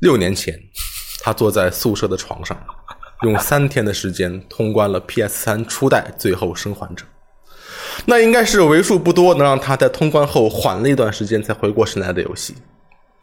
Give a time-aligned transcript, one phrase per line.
[0.00, 0.56] 六年前，
[1.22, 2.56] 他坐在宿舍的床上，
[3.22, 7.04] 用三天的时间通关了 PS 三初代《最后生还者》。
[8.06, 12.52] 那应该是为数不多能让他在通关后缓了一段时间才回过神来的游戏。《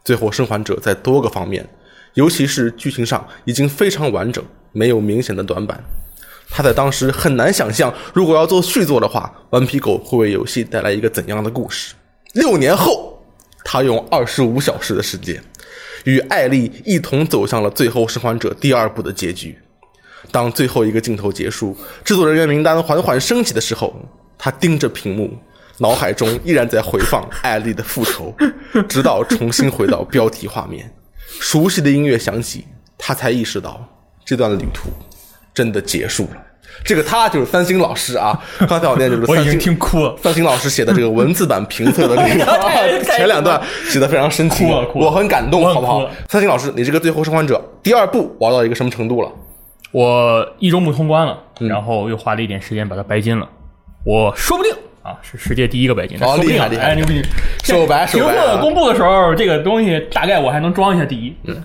[0.04, 1.66] 最后生还者》在多个方面，
[2.12, 5.82] 尤其是剧情上已经非常完整，没有明显的短板。
[6.50, 11.94] 他在当时很难想象，如果要做续作的话，顽皮狗会为游戏带来一个怎样的故事。
[12.34, 13.18] 六年后，
[13.64, 15.42] 他用二十五小时的时间，
[16.06, 19.58] 与艾丽一同走向了《最后生还者》第二部的结局。
[20.30, 23.92] 当最后一个镜头结束，制作人员名单缓缓升起的时候，
[24.38, 25.36] 他盯着屏幕，
[25.78, 28.32] 脑海中依然在回放艾丽的复仇，
[28.88, 30.88] 直到重新回到标题画面，
[31.40, 32.64] 熟悉的音乐响起，
[32.96, 33.84] 他才意识到
[34.24, 34.90] 这段旅途
[35.52, 36.45] 真的结束了。
[36.84, 40.14] 这个他就是三星老师啊， 刚才我念就是我已经三星听哭了。
[40.22, 46.08] 三星老师写的这个文字版评测的这个 前两段写的非常深情我很感动，好不好？
[46.28, 49.30] 三星老师，你这个《最后生还者》第二部玩到一个什么程度了？
[49.92, 53.48] 我一周目通关了，嗯然后又花了一点时间把它白金了。
[54.04, 57.22] 我说不定啊是世界第一个白金，哦说不定厉害厉害哎牛逼！
[57.64, 61.34] 手白手白啊评测公布的时候，这个东西大概我还能装一下第一。
[61.44, 61.56] 嗯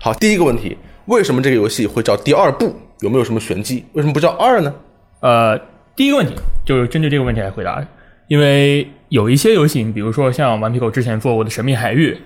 [0.00, 2.74] 好，第一个问题，为什么这个游戏会叫第二部？
[3.02, 3.84] 有没有什么玄机？
[3.92, 4.74] 为什么不叫二呢？
[5.20, 5.58] 呃，
[5.96, 6.34] 第一个问题
[6.64, 7.84] 就是针对这个问题来回答，
[8.28, 12.16] 因为有一些游戏，你比如说像顽皮狗之前做过的《神秘海域》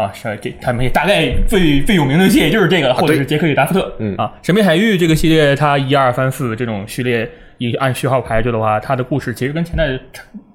[0.00, 9.88] 啊，是这他们也大概最最有名的系列就是这个了，或者是杰克与达夫特，嗯啊，《神秘海域》这个系列，它一二三四这种序列，以按序号排序的话，它的故事其实跟前代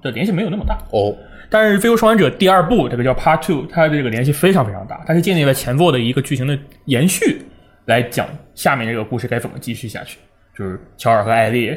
[0.02, 0.78] 的联系没有那么大。
[0.92, 1.14] 哦，
[1.50, 7.42] 但是《飞游生还者》第二部，这个叫 Part Two，它的这个联系非常非常大，它是建立了前作的一个剧情的延续，
[7.86, 10.18] 来讲下面这个故事该怎么继续下去。
[10.56, 11.76] 就是乔尔和艾丽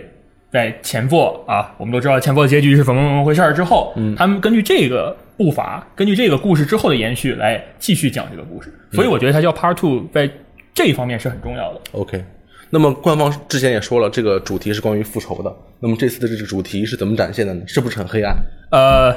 [0.51, 10.29] 在前作啊，我们都知道前作的结局是怎么怎么回事儿之后，嗯，他们根据这个步伐，根据这个故事之后的延续来继续讲这个故事，所以我觉得它叫 Part Two，在
[10.73, 11.81] 这一方面是很重要的。
[11.93, 12.23] OK，
[12.69, 15.53] 那么官方之前也说了，这个主题是关于复仇的。
[15.79, 17.63] 那么这次的这个主题是怎么展现的呢？
[17.67, 18.35] 是不是很黑暗？
[18.71, 19.13] 呃，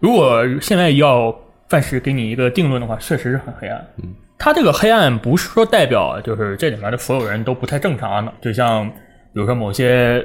[0.00, 1.36] 如果现在要
[1.68, 3.84] 暂时给你一个定论的话，确实是很黑暗。
[4.02, 8.94] 嗯，它这个黑暗不是说代表就是这里面的所有人都不太正常啊，就像比
[9.34, 10.24] 如说某些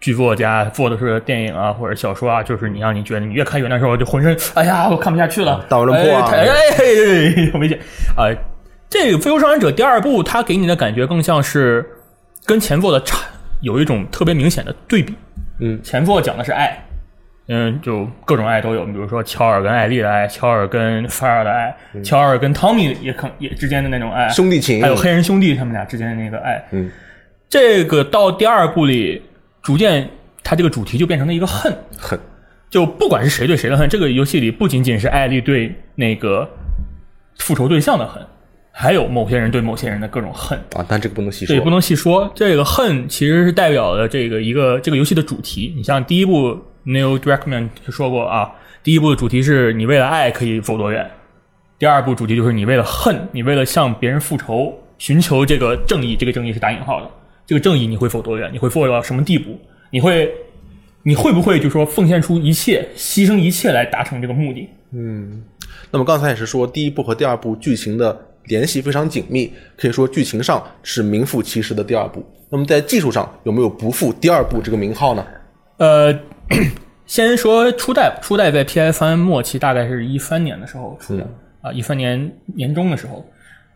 [0.00, 7.78] 剧作家做的是电影啊或者小说啊，就是你让你觉得你越看越难受，就浑身哎呀我看不下去了， 大人破啊哎太哎哎哎哎很危险
[8.16, 8.30] 啊！
[8.88, 11.88] 这个《飞游生还者》第二部，它给你的感觉更像是
[12.44, 13.18] 跟前作的差
[13.60, 15.14] 有一种特别明显的对比。
[15.60, 16.82] 嗯，前作讲的是爱，
[17.52, 26.64] 嗯，就各种爱都有，比如说乔尔跟艾丽的爱，乔尔跟菲尔的爱，乔尔跟汤米也可也之间的那种爱，兄弟情，还有黑人兄弟他们俩之间的那个爱。
[26.70, 26.88] 嗯，
[27.48, 29.20] 这个到第二部里，
[29.62, 30.08] 逐渐
[30.44, 32.16] 它这个主题就变成了一个恨，恨
[32.70, 36.48] 就不管是谁对谁的恨，这个游戏里不仅仅是艾丽对那个
[37.38, 38.24] 复仇对象的恨，
[38.70, 40.56] 还有某些人对某些人的各种恨。
[40.76, 41.48] 啊，但这个不能细说。
[41.48, 42.30] 这也不能细说。
[42.32, 45.74] 这个恨其实是代表了这个一个这个游戏的主题。
[45.76, 46.56] 你像第一部
[46.86, 48.52] Neil Druckmann 就说过啊，
[48.82, 51.10] 第一部的主题是你为了爱可以走多远，
[51.78, 57.10] 第二部主题就是你为了恨，你为了向别人复仇，寻求这个正义，这个正义是打引号的，
[57.46, 58.50] 这个正义你会走多远？
[58.52, 59.58] 你会做到什么地步？
[59.90, 60.32] 你会
[61.02, 64.68] 你会不会就说奉献出一切，牺牲一切来达成这个目的？
[64.92, 65.42] 嗯
[65.90, 72.24] 那么刚才也是说，第一部和第二部剧情的联系非常紧密，可以说剧情上是名副其实的第二部。
[72.48, 75.24] 那么在技术上有没有不负第二部这个名号呢？
[75.78, 76.12] 呃，
[77.06, 81.26] 先说初代，初代在 PS 三末期，大概是一三年的时候出的、
[81.60, 83.24] 啊，一三年年中的时候，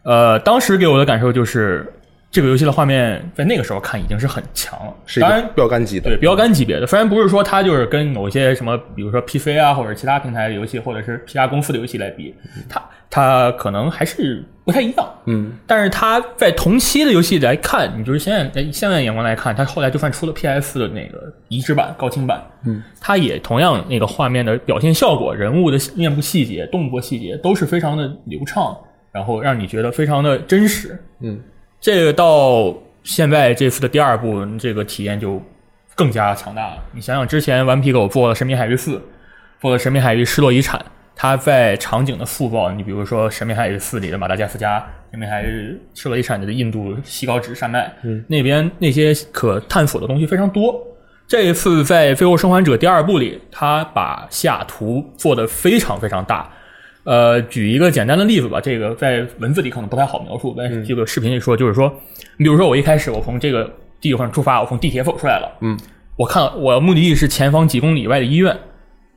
[0.03, 1.93] 呃，当时给我的感受就是，
[2.35, 6.11] 这个游戏的画面在那个时候看已经是很强了，是一当然个标杆级的。
[6.11, 12.35] 对标杆级别的，虽然不是说它就是跟某些什么，比如说 PC 啊，或者其他平台的游戏，或者是其他公司的游戏来比，
[12.69, 15.09] 它它可能还是不太一样。
[15.27, 28.77] 嗯，但是它在同期的游戏来看，你就是现在在现在的眼光来看，它后来就算出了 PS 的那个移植版、高清版，嗯，它也同样那个画面的表现效果、人物的面部细节、动作细节都是非常的流畅，
[29.13, 30.99] 然后让你觉得非常的真实。
[31.21, 31.41] 嗯，
[31.85, 35.39] 这个到现在这次的第二部，这个体验就
[35.95, 36.83] 更加强大了。
[36.93, 38.97] 你想想，之前顽皮狗做了《神秘海域四》，
[39.61, 40.81] 做了《神秘海域失落遗产》，
[41.15, 50.83] 它在场景的塑造，你比如说《神秘海域四》里的马达加斯加，《神秘海域失落遗产》里的印度西高地山脉，嗯，那边那些可探索的东西非常多。
[51.29, 56.51] 这一次在《最后生还者》第二部里，他把西雅图做得非常非常大。
[57.05, 61.93] 呃，举一个简单的例子吧，这个在文字里可能不太好描述，但是这个视频里说，就是说，
[62.39, 63.71] 你比如说我一开始我从这个
[64.01, 65.79] 地方出发，我从地铁走出来了，嗯，
[66.17, 68.57] 我看我目的地是前方几公里以外的医院，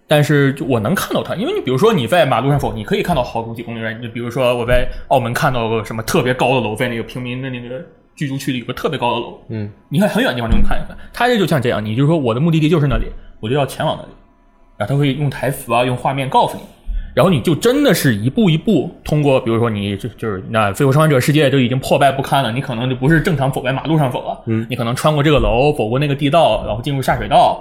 [0.08, 3.94] 但是我能看到他，因为你比如说你在马路上走，你可以看到好多几公里外。
[3.94, 7.82] 你就比如说我在澳门看到个什么特别高的楼，在那个平民的那个
[8.16, 10.96] 居住区里有个特别高的楼，嗯，你看很远的地方就能看见它。
[11.14, 13.06] 它这就像这样，你就是说我的目的地就是那里，
[13.40, 14.10] 我就要前往那里，
[14.78, 16.64] 然后他会用台词啊，用画面告诉你，
[17.18, 27.60] 然后你就真的是一步一步通过，比如说你就就是那《飞虎生还者》世界就已经破败不堪了，你可能就不是正常走在马路上走了，嗯，你可能穿过这个楼，走过那个地道，然后进入下水道。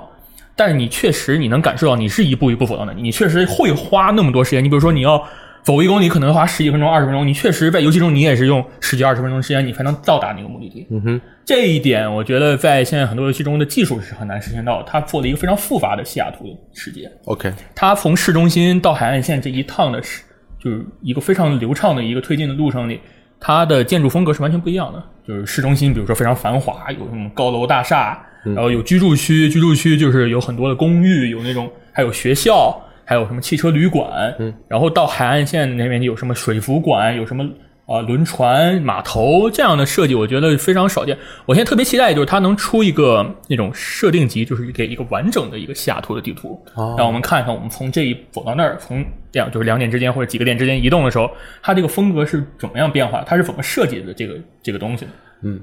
[0.54, 4.62] 但是你确实你能感受到你是一步一步走到那里，你确实会花那么多时间。
[4.62, 5.22] 你比如说你要
[5.66, 10.86] 走一公里，可能花十几分钟、二十分钟，你确实在游戏中你也是用十几二十分钟时间，你才能到达那个目的地。
[10.92, 14.84] 嗯哼，这一点我觉得在现在很多游戏中的技术是很难实现到的。
[14.88, 20.22] 它做了一个非常复杂的西雅图世界，OK，他从市中心到海岸线这一趟的是
[20.62, 23.00] 就是一个非常流畅的一个推进的路程里，
[23.40, 25.02] 它的建筑风格是完全不一样的。
[25.26, 37.48] 就是市中心，比如说非常繁华，有什么高楼大厦，然后有居住区，居住区就是有很多的公寓，有那种还有学校，还有什么汽车旅馆，嗯，然后到海岸线那边有什么水族馆，有什么。
[37.86, 41.16] 啊，轮船、码头这样的设计，我觉得非常少见。
[41.46, 51.30] 我现在特别期待，就是它能出一个那种设定集，就是给一个完整的一个西雅图的地图，哦让我们看看我们从这一走到那儿，从这样就是两点之间或者几个点之间移动的时候，
[51.62, 55.06] 它这个风格是怎么样变化，它是怎么设计的这个这个东西
[55.42, 55.60] 嗯。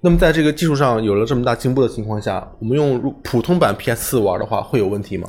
[0.00, 5.26] 那么在这个技术上有了这么大进步的情况下，我们用普通版 PS 四玩的话会有问题吗？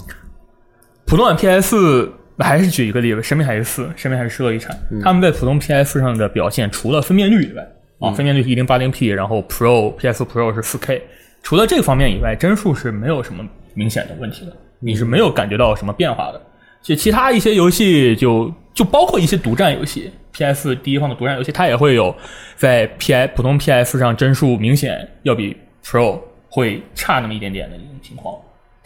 [1.08, 7.66] 普通版 PS 还是举一个例子，《神秘海域四》《神秘海域失落遗产》他们在普通 PS 上的表现，除了分辨率以外，
[8.00, 11.02] 啊，分辨率是一零八零 P，然后 Pro PS Pro 是四 K，
[11.42, 13.42] 除了这个方面以外，帧数是没有什么
[13.74, 16.42] 明显的问题的，你是没有感觉到什么变化的。
[16.82, 22.14] 就其他一些游戏就就包括一些独占游戏，PS 第一方的独占游戏，它也会有
[22.58, 25.56] 在 PS 普通 PS 上帧数明显要比
[25.86, 26.20] Pro
[26.50, 28.36] 会差那么一点点的一种情况。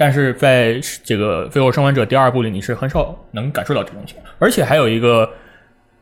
[0.01, 4.33] 但是在这个《飞火生还者》第二部里，你是很少能感受到这种情况。
[4.39, 5.29] 而且还有一个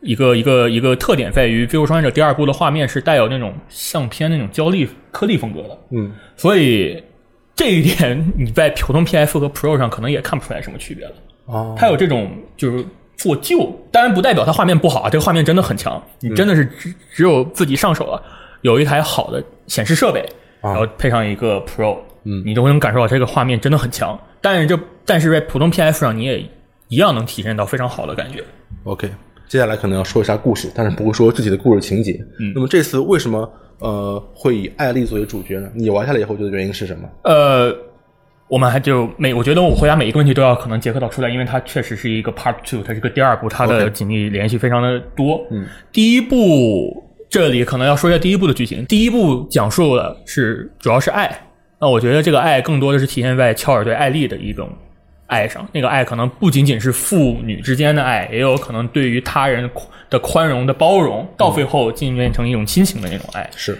[0.00, 7.04] 一个一个一个特点在于，《飞火生还者》第二部的画面是带有那种相片那种胶粒颗粒风格的，嗯，所以
[7.54, 11.12] 这一点你在普通 PS 和 Pro 上可能也看不出来什么区别了。
[11.44, 12.82] 哦，它有这种就是
[13.18, 18.22] 做旧，当然不代表它画面不好啊，这个画面真的很强，你真的是只只有自己上手了，
[18.62, 20.26] 有一台好的显示设备，
[20.62, 24.18] 然后配上一个 Pro，嗯你都会能感受到这个画面真的很强。
[24.40, 26.40] 但是这但是在普通 PS 上你也
[26.88, 28.42] 一样能体验到非常好的感觉。
[28.84, 29.08] OK，
[29.48, 32.12] 接下来可能要说一下故事，但是不会说具体的故事情节。
[32.38, 35.68] 嗯，那么这次为什么呃会以艾丽作为主角呢？
[35.74, 37.08] 你玩下来以后觉得原因是什么？
[37.24, 37.74] 呃，
[38.48, 45.46] 我们还就每我觉得我回答每一个问题都要可能结合到出来，因为它确实是一个 Part Two，它是个第二部，它的紧密联系非常的多。
[45.50, 48.84] 嗯，第一部这里可能要说一下第一部的剧情。
[48.86, 51.30] 第一部讲述的是主要是爱，
[51.80, 54.68] 那我觉得这个爱更多的是体现在乔尔对艾丽的一种
[55.26, 55.66] 爱上。
[55.72, 59.68] 那个爱可能不仅仅是父女之间的爱，也有可能对于他人
[60.10, 63.48] 的宽容的包容，到最后进变成一种亲情的那种爱。
[63.56, 63.76] 是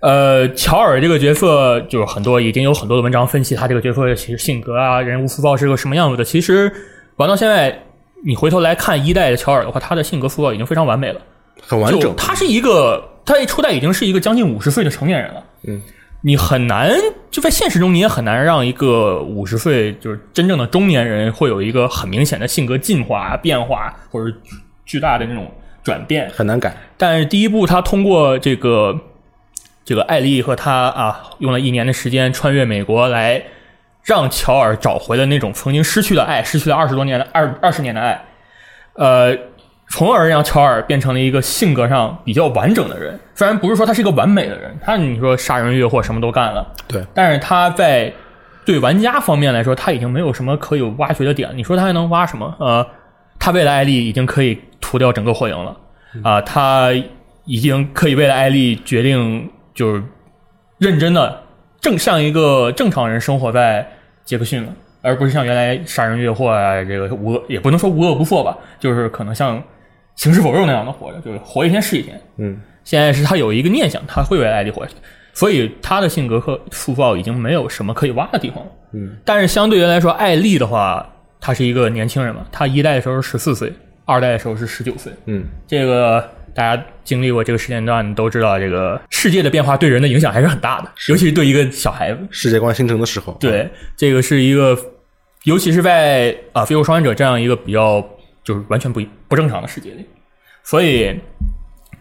[0.00, 6.22] 呃，乔尔这个角色，就是很多已经有很多的文章分析他这个角色的其实性格啊、人物塑造是个什么样子的。
[6.22, 6.70] 其实
[7.16, 7.76] 玩到现在，
[8.24, 11.20] 你回头来看一代的乔尔的话，他的性格塑造已经非常完美了。
[11.56, 12.14] 就很完整。
[12.14, 15.44] 他是一个，他一初代已经是一个将近五十岁的成年人了。
[15.66, 15.82] 嗯，
[16.22, 16.92] 你很难
[17.30, 24.34] 就在现实中，你也很难让一个五十岁就是真正的中年人会有一个很明显的性格进化、变化或者
[24.86, 25.52] 巨大的那种
[25.84, 26.30] 转变。
[26.30, 26.74] 很难改。
[26.96, 28.98] 但是第一部他通过这个
[29.84, 33.42] 这个艾丽和他啊，用了一年的时间穿越美国来
[34.02, 38.24] 让乔尔找回了那种曾经失去的爱，失去了二十多年的二二十年的爱，
[38.94, 39.36] 呃，
[39.90, 43.18] 从而让乔尔变成了一个性格上比较完整的人。
[43.34, 48.12] 虽然不是说他是一个完美的人，他你说杀人越货什么都干了，对，但是他在
[48.64, 51.50] 对玩家方面来说，他已经没有什么可以挖掘的点。
[51.54, 52.54] 你说他还能挖什么？
[52.58, 52.86] 呃，
[53.38, 55.76] 他为了艾丽已经可以屠掉整个火影了
[56.22, 56.90] 啊、他
[57.44, 60.02] 已经可以为了艾丽决定就是
[60.78, 61.42] 认真的
[61.80, 63.86] 正像一个正常人生活在
[64.24, 69.62] 杰克逊了，而不是像原来杀人越货啊，这个无恶也不能说无恶不作吧，就是可能像
[70.18, 72.20] 行尸走肉那样的活着，就是活一天是一天。
[72.38, 74.96] 嗯，现在是他有一个念想，他会为艾丽活下去，
[75.32, 78.70] 所以他的性格和塑造已经没有什么可以挖的地方了。
[78.94, 81.08] 嗯，但是相对于来说，艾丽的话，
[81.40, 83.72] 她是一个年轻人嘛，她一代的时候是十四岁，
[84.04, 85.12] 二代的时候是十九岁。
[85.26, 92.18] 嗯，这个大家经历过这个时间段都知道，这个世界的变化对人的影响还是很大的，尤其是对一个小孩子。
[92.30, 94.76] 世界观形成的时候，对，这个是一个，
[95.44, 98.04] 尤其是在啊《飞虎生还者》这样一个比较
[98.48, 100.06] 就是完全不一不正常的世界里，
[100.64, 101.14] 所以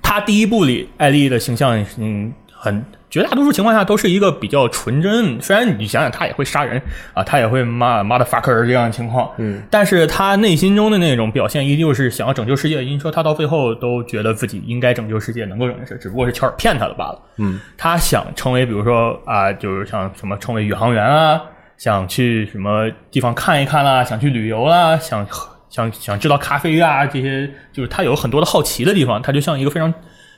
[0.01, 5.41] 他第一部里艾丽的形象，嗯，很绝大多数情况下都是一个比较纯真。
[5.41, 6.81] 虽然你想想他也会杀人
[7.13, 12.81] 啊，他也会骂骂的 fucker 这样的情况，嗯，但是他内心中的那种表现依旧是想要拯救世界。
[12.81, 17.21] 因为说他到最后都觉得自己应该拯救世界，能够拯救世界，只不过是乔尔骗他的罢了。
[17.39, 21.41] 嗯，他想成为，比如说啊，就是像什么成为宇航员啊，
[21.77, 25.25] 想去什么地方看一看啦，想去旅游啦，想
[25.69, 29.93] 想想知道咖啡啊这些，就是他有很多的好奇的地方，他就像一个非常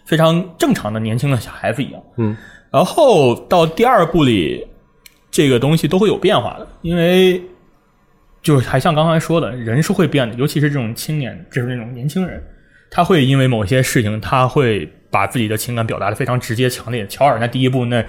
[0.06, 2.02] 非常正常的年轻的小孩子一样。
[2.18, 2.36] 嗯，
[2.72, 4.66] 然后到第二部里，
[5.32, 7.42] 这个东西都会有变化的，因为
[8.42, 12.44] 就是还像刚才说的，人是会变的，尤其是这种青年，就是那种年轻人，
[12.90, 17.06] 他会因为某些事情，他会把自己的情感表达的非常直接、强烈。
[17.08, 18.04] 乔尔那第一部那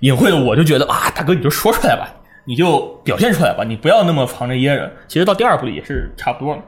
[0.00, 2.12] 隐晦的，我就觉得啊，大哥你就说出来吧，
[2.44, 4.90] 你就表现出来吧，你不要那么藏着掖着。
[5.08, 6.62] 其实到第二部里也是差不多的，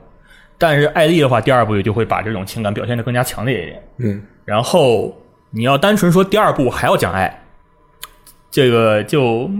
[0.58, 3.82] 但是艾丽的话，第二部也就会把这种情感表现的更加强烈一点。
[3.98, 5.14] 嗯，然后
[5.50, 7.42] 你要单纯说第二部还要讲爱，
[8.50, 9.50] 这个就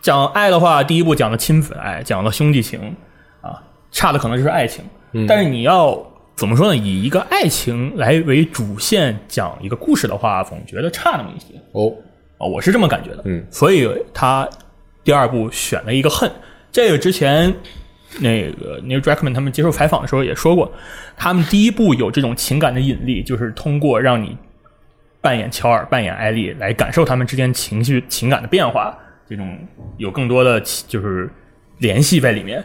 [0.00, 2.94] 讲爱的话，第一部讲了亲子爱，讲了兄弟情
[3.40, 4.84] 啊，差的可能就是爱情。
[5.28, 5.98] 但是你要
[6.36, 6.76] 怎么说呢？
[6.76, 11.92] 以一个爱情来为主线讲一个故事的话，总觉得差那么一些哦，
[12.38, 13.22] 啊，我是这么感觉的。
[13.26, 14.48] 嗯，所以他
[15.04, 16.30] 第二部选了一个恨，
[16.70, 17.52] 这个之前
[18.20, 20.70] 那个 New d r a c k m a n 他们接受采访的时候也说过，
[21.16, 24.36] 他们第一部有这种情感的引力，就是通过让你
[25.20, 28.96] 扮演乔尔、扮演艾丽来感受他们之间情绪、情感的变化，
[29.28, 29.58] 这种
[29.96, 31.28] 有更多的就是
[31.78, 32.62] 联系在里面。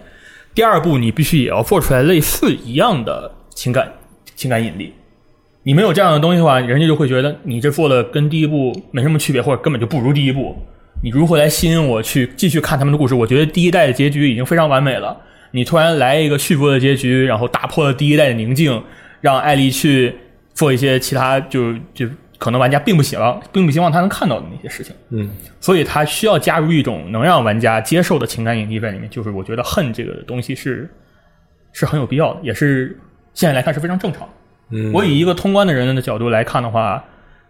[0.54, 3.92] 第二部你必须也要做出来类似一样的情感
[4.36, 4.94] 情感引力。
[5.64, 10.56] 你没有这样的东西的话，人家就会觉得你这做的跟第一部没什么区别，或者根本就不如第一部。
[11.02, 13.14] 你如何来吸引我去继续看他们的故事？
[13.14, 15.16] 我觉得第一代的结局已经非常完美了。
[15.52, 18.84] 你突然来一个续播的结局，然后打破了第一代的宁静，
[19.22, 20.14] 让艾丽去
[20.54, 24.96] 做一些其他就就可能玩家并不希望并不希望他能看到的那些事情。
[25.10, 29.10] 嗯，所以他需要加入一种能让玩家接受的情感引力在里面。
[29.10, 30.90] 就是我觉得恨这个东西是
[31.72, 33.00] 是很有必要的，也是
[33.34, 34.30] 现在来看是非常正常的。
[34.72, 37.04] 嗯，我以一个通关的人的角度来看的话，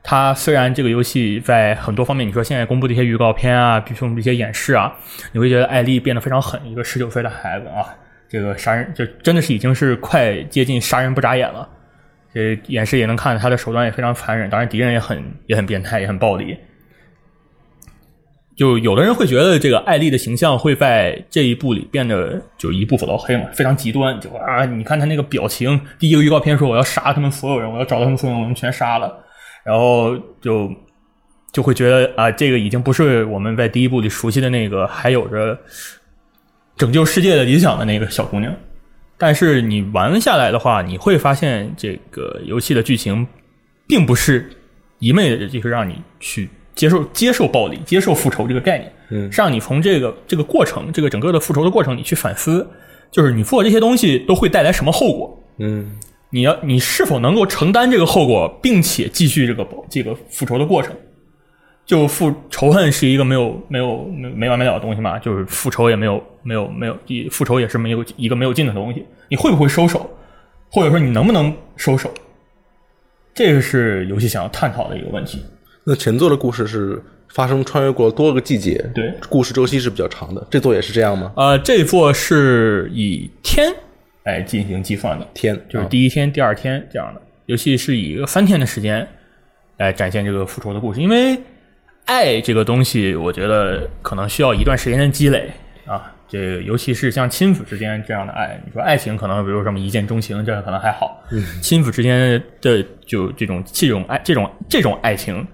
[0.09, 4.95] 它虽然这个游戏在很多方面，你说现在公布的一些预告片啊，比如说一些演示啊，
[5.33, 7.83] 你会觉得艾丽变得非常狠，一个十九岁的孩子啊，
[8.29, 11.67] 这个杀人就真的是已经是快接近杀人不眨眼了。
[12.33, 16.57] 这演示也能看他的手段也非常残忍，当然敌人也很也很变态，也很暴力。
[18.55, 24.17] 就有的人会觉得这个艾丽的形象会在这一部里变得就一步走到黑嘛，非常极端。
[24.21, 29.25] 就啊，你看他那个表情，第一个预告片说我要杀他们所有人，我要找到他们所有人，我们全杀了，
[29.67, 30.71] 然后就
[31.51, 35.59] 就会觉得啊，这个已经不是我们在第一部里熟悉的那个还有着
[36.77, 38.53] 拯救世界的理想的那个小姑娘。
[39.17, 43.27] 但是你玩下来的话，你会发现这个游戏的剧情
[43.85, 44.49] 并不是
[44.99, 52.65] 一昧的就是让你去接受接受暴力、接受复仇这个概念，嗯是让你从这个这个过程、这个整个的复仇的过程，你去反思，
[53.11, 55.43] 就是你做这些东西都会带来什么后果。
[55.57, 55.91] 嗯
[56.29, 60.95] 你要你是否能够承担这个后果，并且继续这个这个复仇的过程？
[61.85, 66.97] 就复仇恨是一个没有没有没没完没了的东西嘛，就是复仇也没有没有没有，
[67.31, 69.05] 复仇也是没有一个没有尽头的东西。
[69.29, 70.09] 你会不会收手，
[70.69, 72.13] 或者说你能不能收手？
[73.33, 75.41] 这个是游戏想要探讨的一个问题。
[75.85, 80.45] 那前作的故事是发生穿越过多个季节，对，故事周期是比较长的。
[80.49, 81.31] 这座也是这样吗？
[81.37, 83.73] 呃，这座是以天
[84.27, 87.21] 来进行计算的，天啊就是第一天、第二天这样的。
[87.45, 89.07] 尤其是以一个三天的时间
[89.77, 91.39] 来展现这个复仇的故事，因为
[92.03, 95.49] 爱这个东西，我觉得可能需要一段时间的积累
[95.85, 96.13] 啊。
[96.27, 101.23] 这个尤其是像亲子之间这样的爱，你说爱情可能比如什么一见钟情，这样可能还好。
[101.61, 105.47] 亲子之间的就这种这种爱，这种这种爱情，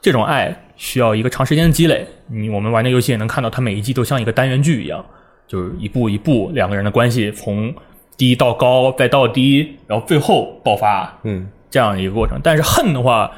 [0.00, 2.06] 这种爱需要一个长时间的积累。
[2.26, 5.04] 你我们玩的游戏也能看到，它每一季都像一个单元剧一样，
[5.46, 7.74] 就是一步一步两个人的关系从
[8.16, 12.40] 低到高，再到低，然后最后爆发，嗯这样一个过程。
[12.42, 13.30] 但是恨的话，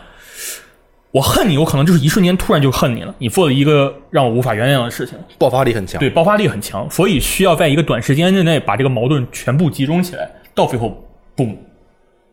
[1.10, 5.98] 我恨你，我可能就是一瞬间突然就恨你了，你做了一个让我无法原谅的事情，爆发力很强。
[5.98, 11.02] 对，爆发力很强，所以需要在一个短时间之内把这个矛盾全部集中起来，到最后，
[11.34, 11.56] 嘣，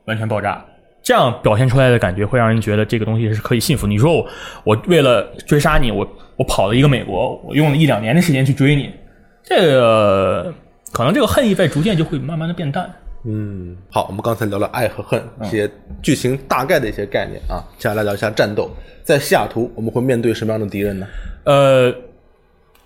[0.05, 0.63] 完全爆炸。
[1.01, 3.85] 这样表现出来的感觉会让人觉得这个东西是可以信服。
[3.85, 4.27] 你说我，
[4.63, 6.07] 我为了追杀你，我
[6.37, 8.89] 我跑了一个美国，我用了一两年的时间去追你，
[9.43, 10.53] 这个
[10.93, 12.87] 可能这个恨意在逐渐就会慢慢的变淡。
[13.25, 15.69] 嗯，好，我们刚才聊了爱和恨一些
[16.03, 18.69] 剧情大概的一些概念啊，接下来聊一下战斗。
[19.03, 21.07] 在西雅图，我们会面对什么样的敌人呢？
[21.45, 21.91] 呃，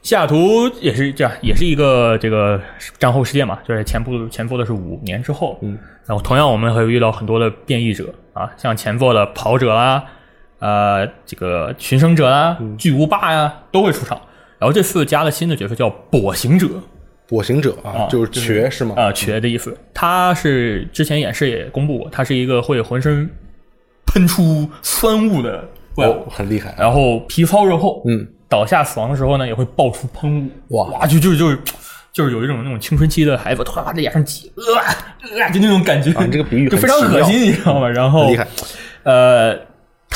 [0.04, 2.62] 西雅图也是这样，也是一个这个
[2.98, 10.06] 战后世界嘛，就是前部前作的是五年之后，嗯，然后同样我们会遇到很多的变异者啊，像前作的跑者啦，
[10.60, 14.22] 呃，这个寻生者啊、巨无霸呀、都会出场。
[14.60, 16.68] 然后这次加了新的角色叫跛行者，
[17.30, 18.96] 跛行者啊，啊就是瘸是吗？
[18.98, 19.78] 啊，瘸的意思。
[19.94, 23.30] 他是之前演示也公布过，他是一个会浑身
[24.06, 26.74] 喷出酸雾的怪物，哦，很厉害。
[26.78, 31.60] 然后皮糙肉厚，嗯，倒下死亡的时候呢，也会爆出喷雾，哇哇，就就就是
[32.14, 34.64] 就是有一种那种青春期的孩子突然在脸上挤，呃
[35.44, 37.90] 呃，就那种感觉，啊你这个比喻就非常恶心，你知道吗？
[37.90, 38.48] 然后厉害，
[39.04, 39.54] 呃，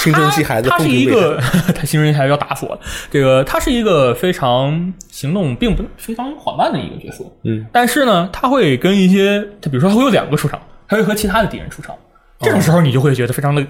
[0.01, 1.37] 青春期孩子他他是一个，
[1.75, 2.73] 他青春期孩子要打死我。
[2.73, 2.81] 了。
[3.11, 11.95] 这个他是一个非常行动并不非常缓慢的一个角色，嗯，但是呢，他会跟一些，他比如说他会有两个出场，他会和其他的敌人出场，
[12.39, 13.61] 这种时候你就会觉得非常的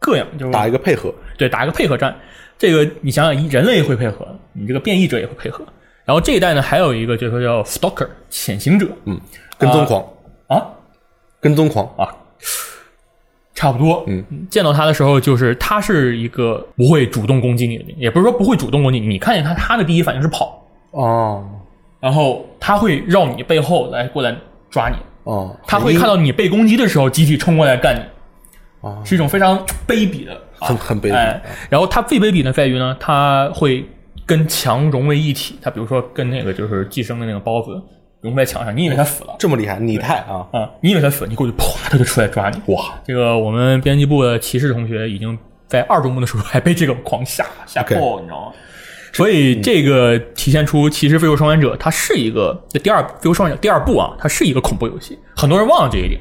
[0.00, 2.14] 膈应，就是打一个配合，对打一个配合战。
[2.58, 5.64] 这个你想想，人类会配合，你这个变异者也会配合。
[6.04, 8.86] 然后这一代呢，还有一个角色叫 Stalker 潜行者。
[9.04, 9.18] 嗯，
[9.56, 10.04] 跟踪狂，
[10.48, 10.62] 啊？
[11.40, 12.12] 跟踪狂，啊，
[13.60, 14.02] 差不多。
[14.06, 21.46] 嗯，见到他的时候，就是他是一个不会主动攻击你的，也不是说不会主动攻击你，你看见他，他的第一反应是跑，哦。
[22.00, 24.34] 然后他会绕你背后来过来
[24.70, 28.00] 抓你，哦，他会看到你被攻击的时候集体冲过来干你，
[28.80, 29.02] 哦。
[29.04, 33.84] 是一种非常卑鄙的，啊很很卑鄙哎，然后他最卑鄙的在于呢，他会
[34.24, 35.58] 跟墙融为一体。
[35.60, 37.78] 他比如说跟那个就是寄生的那个孢子
[38.20, 40.70] 融在墙上，你以为他死了这么厉害，拟态啊，啊？
[40.80, 42.60] 你以为他死了，你过去啪，他就出来抓你。
[42.72, 48.52] 哇，这个我们编辑部的骑士同学已经在二周目的时候还被这个狂吓吓爆，你知道吗？
[49.12, 55.18] 所以这个体现出《骑士废物生还者》它是一个这第二《废物生还者》第二部啊，它是一个恐怖游戏。
[55.34, 56.20] 很多人忘了这一点，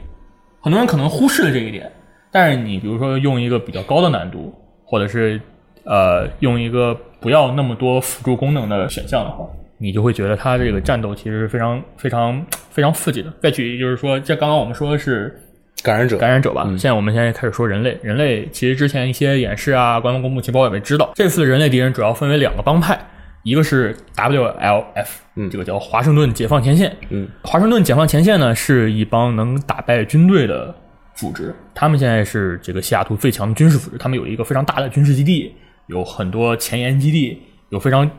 [0.60, 1.92] 很多人可能忽视了这一点。
[2.32, 4.54] 但是你比如说用一个比较高的难度，
[4.86, 5.40] 或者是
[5.84, 9.46] 呃用一个不要那么多辅助功能的选项的话，
[9.80, 13.34] 你就会觉得他这个战斗其实是非常非常非常刺激的。
[13.42, 15.34] 再举例就是说，这刚刚我们说的是
[15.82, 16.66] 感染者，感染者吧。
[16.72, 21.12] 现在我们现在开始说人类，人类其实之前一些演示啊、官方公布情报也没知道。
[21.16, 23.00] 这次人类敌人主要分为两个帮派，
[23.44, 26.94] 一个是 WLF，嗯这个叫华盛顿解放前线。
[27.10, 30.76] 嗯，华盛顿解放前线呢是一帮能打败军队的
[31.16, 35.54] 组织，他们现在是这个西雅图最强的军事组织，他们有一个非常大的军事基地，
[35.88, 38.10] 有很多前沿基地，有非常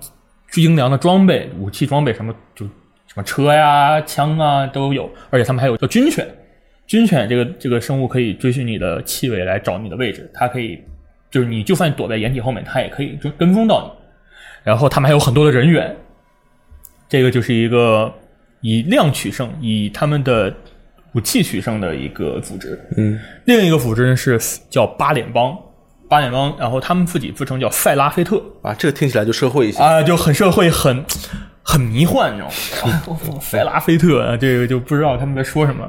[0.53, 6.27] 精良的装备、武器装备，什么就什么车呀、枪啊都有，而且他们还有叫军犬。
[6.87, 10.77] 军犬这个这个生物可以追寻你的气味来找你的位置，它可以
[11.31, 14.01] 就是你就算躲在掩体后面，它也可以跟跟踪到你。
[14.65, 15.97] 然后他们还有很多的人员，
[17.09, 18.13] 这个就是一个
[18.61, 20.53] 以量取胜、以他们的
[21.13, 22.79] 武器取胜的一个组织。
[22.97, 24.37] 嗯，另一个组织呢是
[24.69, 25.57] 叫八脸帮，
[26.11, 28.43] 八点帮，然后他们自己自称叫塞拉菲特。
[28.63, 31.05] 啊，这个听起来就社会一些，啊，就很社会，很
[31.63, 32.43] 很迷幻，你知
[32.83, 33.39] 道吗？
[33.41, 35.89] 塞拉菲特啊，这个就不知道他们在说什么。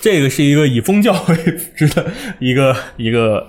[0.00, 2.04] 这个是一个以宗教为组织的
[2.40, 3.46] 一个 一个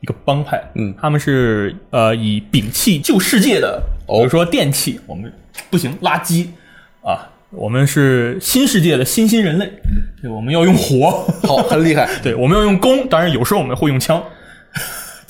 [0.00, 0.94] 一个帮派，嗯。
[1.00, 5.32] 他们是呃以摒弃旧世界的，比如说电器，我们
[5.70, 6.46] 不行，垃圾。
[7.02, 9.68] 啊，我们是新世界的新新人类，
[10.20, 14.22] 对，我们要用火，好，很厉害， 对，我们要用弓，当然有时候我们会用枪，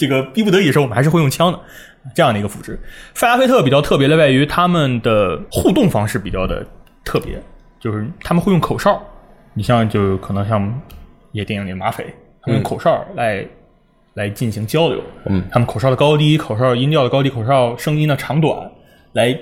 [0.03, 1.61] 这个逼不得已的时候我们还是会用枪的，
[2.13, 2.77] 这样的一个组织。
[3.15, 6.67] 费拉菲特比较特别的在于他们的互动方式比较的
[7.05, 7.41] 特别，
[7.79, 9.01] 就是他们会用口哨，
[9.55, 10.81] 你像就可能像
[11.31, 12.05] 也电影里的马匪，
[12.43, 13.47] 他们用口哨来、
[14.15, 18.69] 来进行交流，嗯，他们口哨的高低、口哨音调的高低、口哨声音的长短
[19.13, 19.39] 来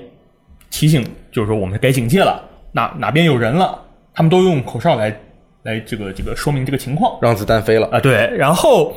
[0.69, 2.39] 提醒，就是说我们该警戒了，
[2.73, 5.19] 哪哪边有人了，他们都用口哨来
[5.63, 7.19] 来这个这个说明这个情况。
[7.23, 8.95] 让子弹飞了，啊，对，然后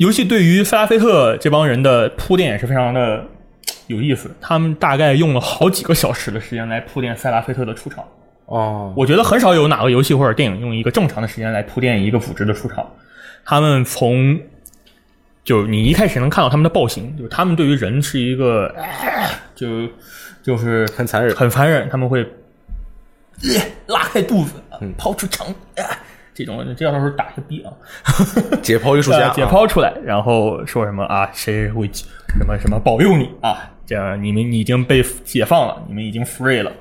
[0.00, 3.22] 游戏对于费拉菲特这帮人的铺垫也是非常的
[3.86, 8.02] 有意思，他们大概用了好几个小时的时间来铺垫塞拉菲特的出场。
[8.46, 12.90] 哦，我觉得很少有哪个游戏或者电影用一个正常的时间来铺垫一个组织的出场。
[13.44, 14.40] 他们从
[15.44, 19.86] 就你一开始能看到他们的暴行，就是他们对于人是一个，哎 就
[20.42, 22.22] 就是很残忍，很残忍，他们会、
[23.42, 24.52] 呃 拉开肚子，
[24.96, 25.84] 抛出肠，啊
[26.32, 27.72] 这种这到时候打一个逼啊，
[28.62, 36.72] 解剖艺术家，呃解剖出来，然后说什么啊，谁会什么什么保佑你啊，这样你们已经被解放了，你们已经 free 了，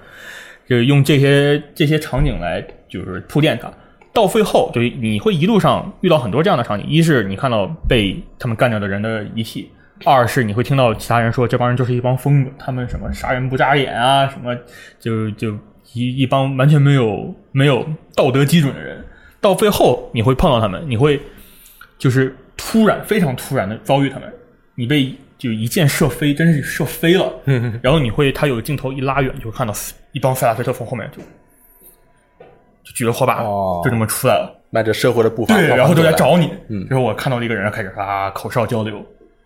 [0.67, 3.71] 就用这些这些场景来就是铺垫它。
[4.11, 9.69] 到最后，就你会一路上遇到很多这样的场景：一是你看到被他们干掉的人的遗体；
[10.03, 14.55] 二是你会听到其他人说这帮人就是一帮疯子，他们什么杀人不眨眼啊，什么
[14.99, 15.53] 就就
[15.93, 17.85] 一一帮完全没有没有
[18.15, 19.03] 道德基准的人。
[19.41, 21.21] 到最后，你会碰到他们，你会
[21.97, 24.31] 就是突然非常突然的遭遇他们，
[24.75, 27.31] 你被就一箭射飞，真是射飞了。
[27.81, 29.73] 然后你会，他有镜头一拉远，就会看到
[30.11, 31.21] 一帮塞拉菲特从后面就
[32.83, 34.55] 就举着火把，哦就这么出来了。
[34.71, 36.47] 迈着社会的步伐，对，然后就来找你。
[36.67, 39.03] 嗯然后我看到了一个人开始啊口哨交流，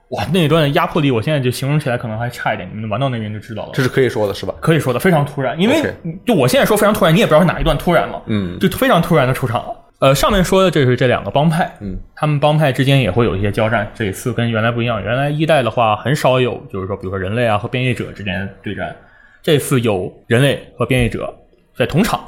[0.10, 3.70] 哇，那一段的压迫力，我现在就形容起来可能还差一点，你们玩到那边就知道了。
[3.74, 4.54] 这是可以说的，是吧？
[4.60, 5.82] 可以说的非常突然，因为
[6.26, 9.76] 就我现在说非常突然，你也不知道是哪一段突然嘛，嗯就非常突然的出场了。
[10.04, 13.90] 呃，上面说的这是这两个帮派，嗯，他们帮派之间也会有一些交战。
[13.96, 18.94] 这一次跟原来不一样，原来一代的话很少有，就是说比如说人类啊和变异者之间对战，
[19.42, 21.34] 这次有人类和变异者
[21.78, 22.20] 在同场，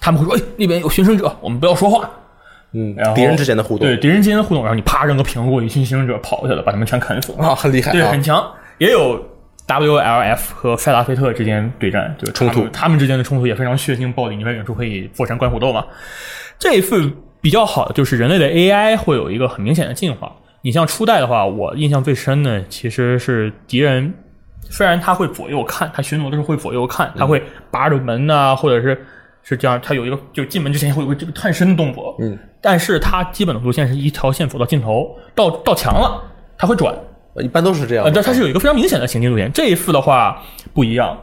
[0.00, 2.08] 他们会说，哎，那边有寻生者，我们不要说话。
[2.72, 7.46] 嗯然后，敌人之间的互动对敌人之间的互动，然后你啪扔个苹果，一群寻生者跑过去了，把他们全砍死了。
[7.46, 8.42] 啊，很厉害对，啊很，强。
[8.78, 9.22] 也有
[9.66, 15.84] WLF 和塞拉菲特之间对战，就是冲突他们之间的冲突也非常血腥暴力，你在远处可以坐山观虎斗嘛。
[16.58, 20.32] 这一次比较好的就是人类的 AI 会有一个很明显的进化。
[20.62, 24.14] 你像初代的话，我印象最深的其实是敌人，
[24.70, 29.04] 虽然他会左右看，他巡逻的时候会左右看，他会扒着门呐、或者是
[29.42, 36.22] 是这样，他有一个就进门之前会有个这个探身的动作，嗯，但是他基本的路线是一条线走到尽头，到到墙了，
[36.56, 36.94] 他会转，
[37.36, 38.10] 一般都是这样。
[38.12, 39.50] 但它是有一个非常明显的行进路线。
[39.52, 40.42] 这一次的话
[40.74, 41.18] 不一样，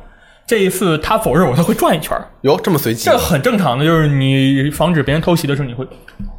[0.47, 5.85] 这一次他否认我，他会转一圈儿，哟，这么随机这，很正常的，就是你防止别人偷袭的时候，你会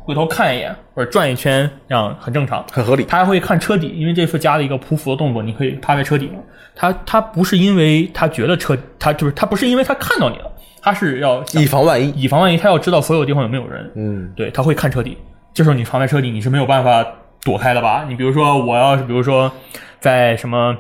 [0.00, 2.64] 回头看一眼或者转一圈，这样很正常。
[2.72, 3.04] 很合理。
[3.04, 6.40] 他还会看车底，因为这次加了一个匍匐的动作，你可以趴在车底嘛。
[6.74, 10.50] 他他不是因为他觉得车，他就是他不是因为他看到你了，
[10.82, 13.90] 他是要以防万一，以防万一，他要知道所有地方有没有人。
[13.94, 15.16] 嗯，对，他会看车底。
[15.52, 17.04] 这时候你藏在车底，你是没有办法
[17.42, 18.04] 躲开了吧？
[18.08, 19.50] 你比如说，我要是比如说
[19.98, 20.76] 在什么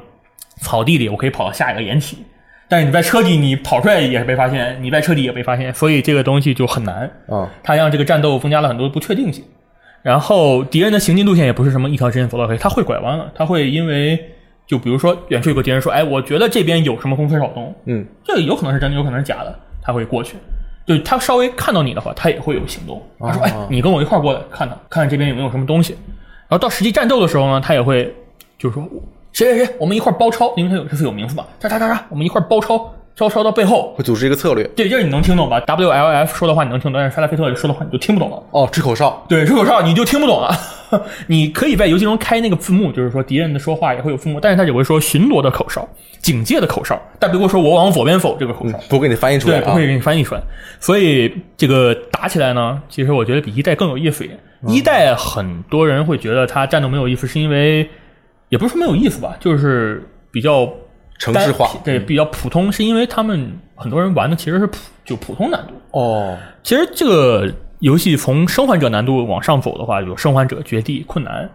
[0.60, 2.18] 草地里，我可以跑到下一个掩体，
[2.68, 7.10] 但是你在车底，你跑出来也是被发现，你在车底也被发现，所以这个东西就很难。
[7.28, 9.44] 啊，它让这个战斗增加了很多不确定性。
[10.02, 14.18] 然后敌人的行进路线也不是什么一条直线走到黑，他会拐弯了，他会因为
[14.66, 20.36] 就比如说远处有个敌人说，哎，我觉得这边有什么风吹草动，嗯，这个有可能是真的，有可能是假的，他会过去。
[20.86, 23.00] 就他稍微看到你的话，他也会有行动。
[23.18, 25.96] 他说：“哦哎，你跟我一块儿过来，看看看看这边有没有什么东西。”
[26.50, 28.12] 然后到实际战斗的时候呢，他也会
[28.58, 28.84] 就是说
[29.32, 33.94] 谁谁谁，我们一块包抄，因为他有这是有名字嘛，叉叉叉叉，我们一块包抄，抄抄到背后。
[33.96, 34.64] 会组织一个策略。
[34.74, 38.42] 对，这是你能听懂吧？WLF 说的话你能听懂，但是沙拉菲特说的话你就听不懂了。
[38.50, 40.52] 哦，吹口哨，对，吹口哨你就听不懂了。
[41.28, 45.88] 你可以在游戏中开那个字幕，就是说敌人的说话也会有字幕，但是他只会说巡逻的口哨、
[46.20, 48.76] 警戒的口哨，但不会说我往左边走这个口哨。
[48.88, 49.70] 不会给你翻译出来对，啊。
[49.70, 50.42] 不会给你翻译出来。
[50.80, 54.36] 所以这个打起来呢，其实我觉得比一代更有意思一点。
[54.66, 57.88] 一代很多人会觉得它战斗没有意思，是因为
[58.48, 60.70] 也不是说没有意思吧，就是比较
[61.18, 61.70] 城市化。
[61.84, 65.74] 对，比较普通，是因为他们很多人玩的其实是普就普通难度。
[65.98, 71.48] 哦，其实这个游戏从生还者难度往上走的话，有生还者、绝地、困难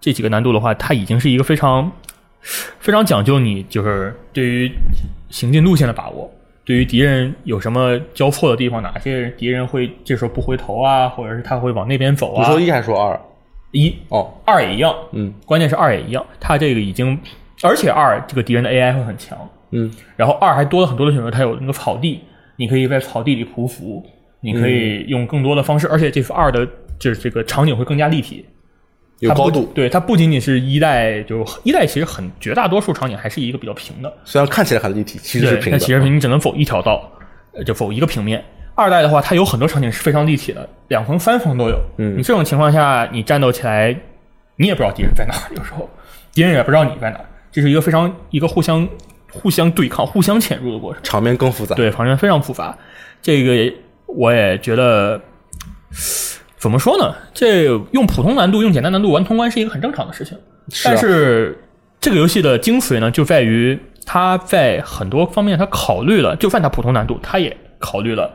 [0.00, 1.90] 这几个难度的话，它已经是一个非常
[2.40, 4.72] 非常讲究你就是对于
[5.28, 6.28] 行进路线的把握，
[6.64, 12.42] 对于敌人有什么交错的地方，哪些敌人会这时候不回头啊，或者是他会往那边走啊。
[12.42, 13.18] 你说一还是说二？
[13.72, 15.32] 一哦，二也一样，嗯。
[15.46, 17.18] 关键是二也一样，它这个已经，
[17.62, 19.38] 而且二这个敌人的 AI 会很强，
[19.70, 22.20] 嗯，然后二还多了很多的选择，它有那个草地，
[22.56, 24.04] 你可以在草地里匍匐，
[24.40, 26.66] 你可以用更多的方式，而且这次二的
[26.98, 28.44] 就是这个场景会更加立体，
[29.20, 35.78] 有高度，对，它不仅仅是一代，就一代其实很绝大多数场景还是一个比较平的，虽然看起来很立体，其实是，平的。
[35.78, 37.10] 它其实你只能走一条道，
[37.52, 38.44] 呃就走一个平面。
[38.74, 41.78] 二代的话，它有很多场景是非常立体的，两层、三层都有。
[41.98, 43.94] 嗯你这种情况下，你战斗起来，
[44.56, 45.88] 你也不知道敌人在哪，有时候
[46.32, 47.20] 敌人也不知道你在哪，
[47.52, 48.88] 这是一个非常一个互相
[49.30, 51.02] 互相对抗、互相潜入的过程。
[51.02, 51.74] 场面更复杂。
[51.74, 52.74] 对，场面非常复杂。
[53.20, 53.70] 这个
[54.06, 55.20] 我也觉得，
[56.60, 57.14] 怎么说呢？
[57.32, 60.36] 这用普通难度、用简单难度玩通关是一个很正常的事情。
[60.68, 61.58] 是啊但是
[62.00, 68.30] 这个游戏的精髓呢，就在于它在很多方面它考虑了，就算它普通难度，它也考虑了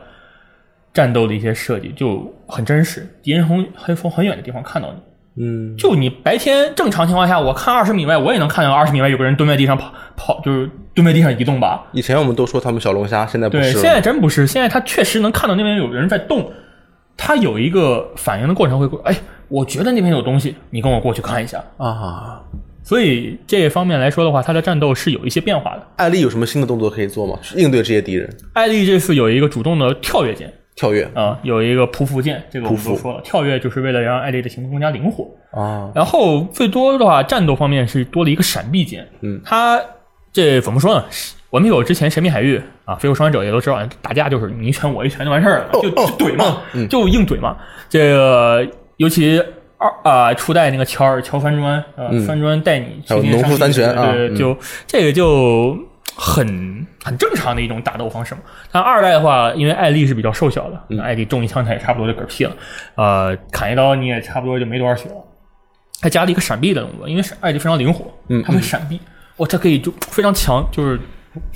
[0.92, 3.08] 战斗的一些设计，就很真实。
[3.22, 11.86] 敌人从很从很远的地方看到你，嗯，就你白天正常情况下，我看二十米外，我也能看到二十米外有个人蹲在地上跑跑，就是蹲在地上移动吧。
[11.92, 13.82] 以前我们都说他们小龙虾，现在不对，是对。
[13.82, 16.50] 现在真不是，现在他确实能看到那边有人在动，
[17.16, 19.16] 他有一个反应的过程会过，哎，
[19.48, 21.62] 我觉得那边有东西，你跟我过去看一下。
[21.76, 22.42] 啊，
[22.82, 25.86] 所以这方面来说的话，他的战斗是有一些变化的。
[25.96, 27.38] 艾丽有什么新的动作可以做吗？
[27.42, 28.28] 去应对这些敌人？
[28.52, 35.26] 艾丽这次有一个主动的跳跃键跳跃啊、有一个匍匐键，这个我们匍匐都说了，跳跃就是为了让艾丽的行动更加灵活。
[35.50, 39.08] 啊，然后最多的话，战斗方面是多了一个闪避键。
[39.22, 39.80] 嗯，它
[40.32, 41.04] 这怎么说呢？
[41.50, 47.56] 我们有之前神秘海域啊，飞狐生还者也都知道，打架就是你一拳我一拳就完事儿了，就就怼嘛，就硬怼嘛。
[47.88, 49.42] 这个尤其
[49.78, 54.56] 二啊、初代那个乔尔乔翻砖，啊，翻砖带你去那个农夫三拳啊就
[54.86, 55.76] 这个就
[56.14, 58.40] 很很正常的一种打斗方式嘛。
[58.72, 62.56] 但二代的话，因为艾丽是比较瘦小的，艾丽中一枪她也差不多就嗝屁了，
[62.96, 65.16] 呃，砍一刀你也差不多就没多少血了。
[66.02, 69.00] 还加了一个闪避的动作，因为艾丽非常灵活，嗯它会闪避，
[69.36, 70.98] 哇，他可以就非常强，就是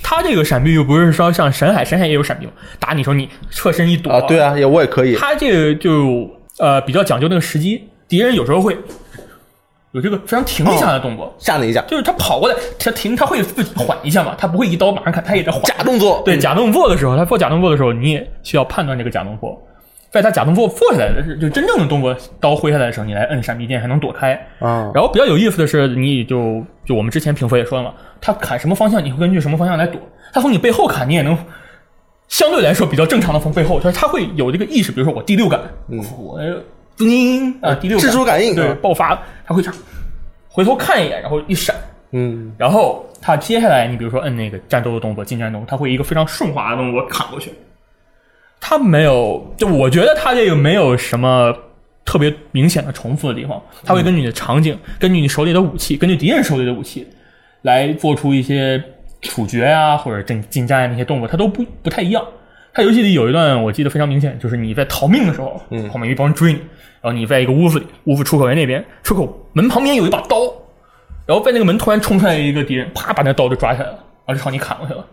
[0.03, 5.15] 它这个闪避又不是说像神海，神海也有闪避嘛，打你时候你侧身一躲，啊，对啊，也我也可以。
[5.15, 8.77] 他这个就呃比较讲究那个时机，敌人有时候会
[9.91, 15.61] 有这个非常停一下的动作，吓你一下，就是他跑过来，他停，他会自己缓一下嘛，他不会一刀马上砍，他也在缓。
[15.63, 19.61] 假动作，对假动作的时候，他做假动作的时候，你也需要判断这个假动作。
[20.11, 24.33] 在他假动作做下来的是，就真正的动作刀挥下来的时候，你来摁闪避键还能躲开。
[24.59, 30.01] 啊，然后比较有意思的是，你就就我们之前评分也说了嘛，他砍什么方向，你会根据什么方向来躲。
[30.33, 31.37] 他从你背后砍，你也能
[32.27, 36.37] 相对来说比较正常的从背后，就是他会有这个意识，比如说我第六感，我
[36.97, 38.09] 叮啊第六感。
[38.09, 39.79] 蜘蛛感应对啊爆发，他会这样
[40.49, 41.73] 回头看一眼，然后一闪，
[42.11, 47.53] 嗯，然后他接下来，你比如说摁那个战斗的动作，近战斗，他会一个非常顺滑的动作砍过去。
[48.61, 51.53] 他没有，就我觉得他这个没有什么
[52.05, 57.05] 特别明显的重复的地方，他会根据你的场景，根据你手里的武器，根据敌人手里的武器，
[57.63, 58.81] 来做出一些
[59.21, 62.23] 处决啊或者近近战那些动作，它都不不太一样。
[62.73, 66.59] 他游戏里有一段我记得非常明显，就是你在逃命的时候，嗯，后面有一帮人追你，
[67.01, 70.37] 然后你在一个屋子里，屋子出口在那边，出口门旁边有一把刀，
[71.25, 73.93] 然后在那个门突然冲出来一个敌人，啪把那刀就抓起来了，
[74.25, 75.05] 然后就朝你砍过去了。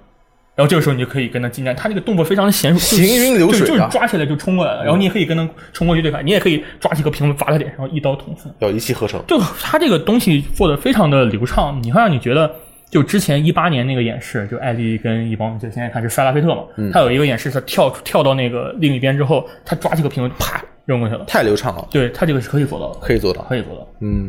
[0.58, 8.52] 然后这个时候你就可以跟他近战，他这个动作非常的娴熟，行云流水啊就是就是抓起来就冲过来了，然后你也可以跟他冲过去对砍，你也可以抓起个瓶子砸他脸上，然后一刀捅死。
[8.58, 9.22] 要一气呵成。
[9.28, 12.50] 就他这个东西做的非常的流畅，你会让你觉得，
[12.90, 21.24] 就之前一八年那个演示，就艾丽跟一帮，就现在看是塞拉菲特嘛，他有一个演示，他跳跳到那个另一边之后，他抓起个瓶子，啪扔过去了。
[21.26, 23.42] 太流畅了，对他这个是可以做到的，可以做到。
[23.42, 23.86] 可以做到。
[24.00, 24.28] 嗯，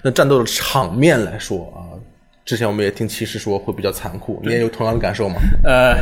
[0.00, 1.95] 那战斗的场面来说啊，
[2.46, 5.34] 之前我们也听骑士说会比较残酷，你也有同样的感受吗？
[5.64, 5.96] 呃，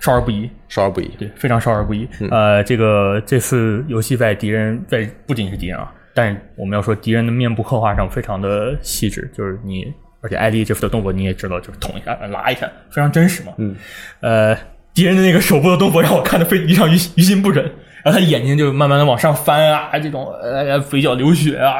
[0.00, 1.10] 少儿不宜，少儿不宜。
[1.18, 2.06] 对，非常少儿不宜。
[2.30, 13.54] 呃，这个这次游戏在敌人在不仅是敌人啊，但是我们要说敌人的面部刻画上非常的细致，就是你，而且艾丽这次的动作你也知道，就是捅一下、拉一下，非常真实嘛。
[13.56, 13.74] 嗯，
[14.20, 14.54] 呃，
[14.92, 17.64] 敌人的那个手部的动作让我看的非非常于于心不忍，
[18.08, 21.74] 然后他眼睛就慢慢的往上翻啊，这种呃嘴角流血啊，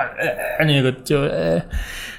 [0.58, 1.58] 呃那个就呃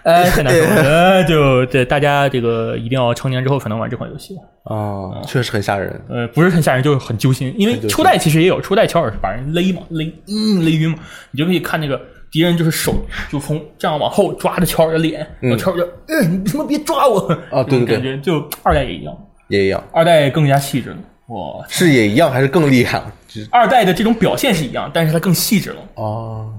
[0.04, 4.36] 呃太难受了， 呃就这大家这个一定要成年之后才能玩这款游戏。
[4.64, 6.02] 啊，确实很吓人。
[6.10, 7.54] 呃，不是很吓人，就是很揪心。
[7.58, 10.98] 因为初代其实也有，初代乔尔是把人勒嘛，勒，嗯，勒晕嘛。
[11.32, 12.00] 你就可以看那个
[12.32, 12.96] 敌人就是手
[13.32, 17.20] 就从这样往后抓着乔尔的脸，然后乔尔就，嗯，你他妈别抓我
[17.52, 19.18] 啊对对对感觉就二代也一样，
[19.48, 20.98] 也一样，二代更加细致了。
[21.30, 22.98] 哇，是也一样还是更厉害？
[23.00, 23.12] 了
[23.52, 25.78] 二代的这种表现是一样，但是它更细致了。
[25.96, 26.52] 哦，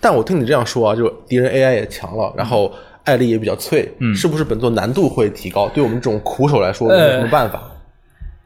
[0.00, 2.72] 但我听你这样说啊，就是敌人 AI 也强了，然后
[3.04, 5.68] 艾丽也比较脆，嗯，是不是本作难度会提高？
[5.70, 7.62] 对我们这种苦手来说，呃有什么办法？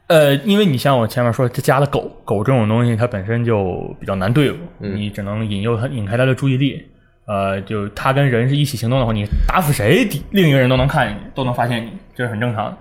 [0.06, 6.86] 呃，因为你像我前面说，这加了狗，狗这种东西它本身就比较难对付，嗯你只能引诱它，引开它的注意力。
[7.24, 12.76] 呃，就它跟人是一起行动的话，你打死谁，敌另一个人都能看见你，都能发现你，这是很正常的。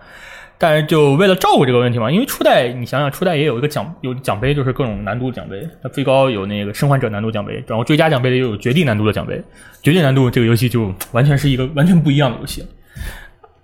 [0.62, 9.41] 但是就为了照顾这个问题嘛，因为初代你想想，初代也有一个奖有奖杯，就是各种难度奖杯，它最高有那个生还者难度奖杯，然后追加奖杯里又有绝地难度的奖杯。
[9.82, 12.63] 绝地难度这个游戏就完全是一个完全不一样的游戏。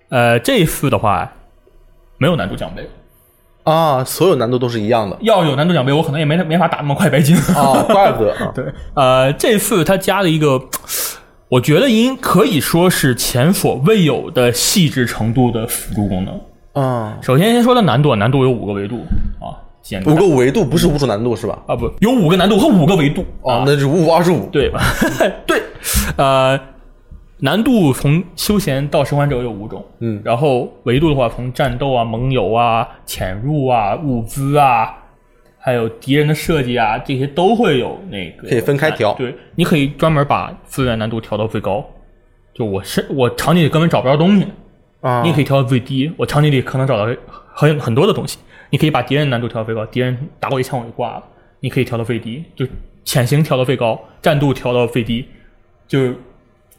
[0.10, 1.31] 呃，这一次的话
[2.17, 2.89] 没有难度奖杯，
[3.62, 7.38] 啊，所有难度都是一样的要有难度奖杯，我可能也没没法打那么快白金。
[7.53, 10.60] 啊，怪不得啊， 对，呃，这次他加了一个，
[11.49, 16.41] 我觉得应可以说是前所未有的细致程度的辅助功能。
[16.79, 18.97] 啊，首先先说的难度，难度有五个维度
[19.39, 20.13] 啊，简单。
[20.13, 21.57] 五个维度不是无数难度是吧？
[21.65, 23.25] 啊不，有五个难度和五个维度。
[23.43, 24.69] 啊，那是五五二十五，对。
[24.69, 24.79] 吧？
[25.47, 25.59] 对，
[26.17, 26.59] 呃，
[27.39, 30.21] 难度从休闲到生还者有五种，嗯。
[30.23, 34.93] 然后维度的话，从战斗啊、盟友啊、潜入啊、物资啊，
[35.57, 39.15] 还有敌人的设计啊，这些都会有那个可以分开调。
[39.15, 41.83] 对，你可以专门把资源难度调到最高，
[42.53, 44.45] 就我是我场景里根本找不着东西，
[45.01, 47.13] 啊，你也可以调到最低，我场景里可能找到
[47.53, 48.38] 很很多的东西。
[48.69, 51.23] 你可以把敌人难度调到最高，敌人打我一枪我就挂了，
[51.62, 52.67] 你可以调到最低，就
[53.05, 55.25] 潜行调到最高，战斗调到最低，
[55.88, 56.15] 就是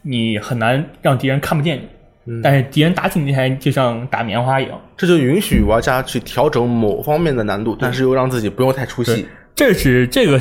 [0.03, 1.83] 你很难让敌人看不见你。
[2.25, 9.25] 嗯但是敌人打起你来就像打棉花一样，这就允许玩家去调整某方面的难度，但是又让自己不用太出戏。
[9.55, 10.39] 这是这个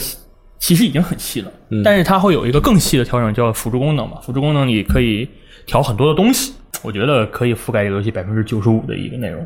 [0.59, 4.21] 其实已经很细了，嗯但是它会有一个更细的调整，叫辅助功能嘛。
[4.21, 5.27] 辅助功能你可以
[5.65, 9.45] 调很多的东西，我觉得可以覆盖这个游戏百分之九十五的一个内容，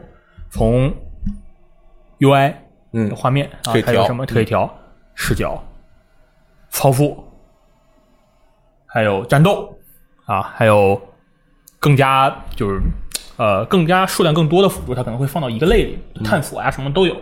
[0.51, 0.95] 从
[2.21, 2.55] UI
[2.93, 3.15] 嗯。
[3.15, 4.73] 画面啊还有什么可以调
[5.15, 5.63] 视角、
[6.71, 7.33] 操作，
[8.87, 9.79] 还有战斗
[10.27, 11.01] 啊，还有
[11.79, 12.81] 更加就是
[13.37, 17.17] 呃更加数量更多的辅助，它可能会放到一个类里，探索啊什么都有，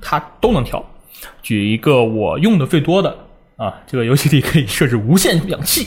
[0.00, 0.84] 它都能调。
[1.40, 3.16] 举一个我用的最多的
[3.56, 5.86] 啊，这个游戏里可以设置无限氧气，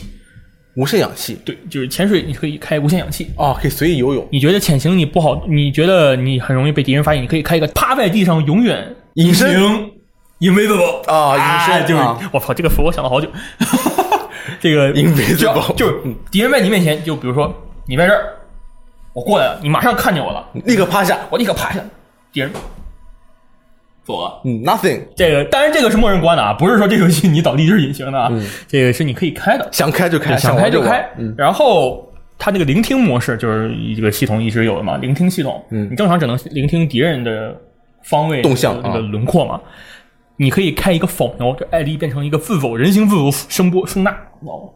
[0.78, 1.38] 无限氧气。
[1.44, 3.30] 对，就是潜水你可以开无限氧气。
[3.36, 9.52] 哦，可以随意游泳，你觉得潜行你不好，你觉得你很容易被敌人发现，你可以开一个趴在地上永远隐身？
[9.52, 9.92] 形
[10.40, 12.18] invisible 啊隐身就是啊。
[12.32, 13.28] 我操，这个词我想了好久。
[14.62, 17.54] 这个 Invisible 就就是敌人在你面前，就比如说
[17.86, 18.36] 你在这儿，
[19.14, 21.82] 我过来了，你马上看见我了，立刻趴下，我立刻趴下，
[22.32, 22.52] 敌人
[24.08, 24.42] 走了。
[24.46, 28.32] 嗯，nothing，这个当然这个是默认关的啊，不是说这个游戏你倒地就是隐形的啊，
[28.66, 29.68] 这个是你可以开的。
[29.74, 31.08] 想开就开，想开就开。
[31.36, 37.54] 然后它那个聆听模式就是这个系统一直有的嘛，聆听系统，嗯你正常只能聆听敌人的
[38.04, 39.60] 方位动向那个啊轮廓嘛。
[40.38, 44.72] 你可以开一个扫描，这艾丽变成一个自走人形自走声波声呐，哦，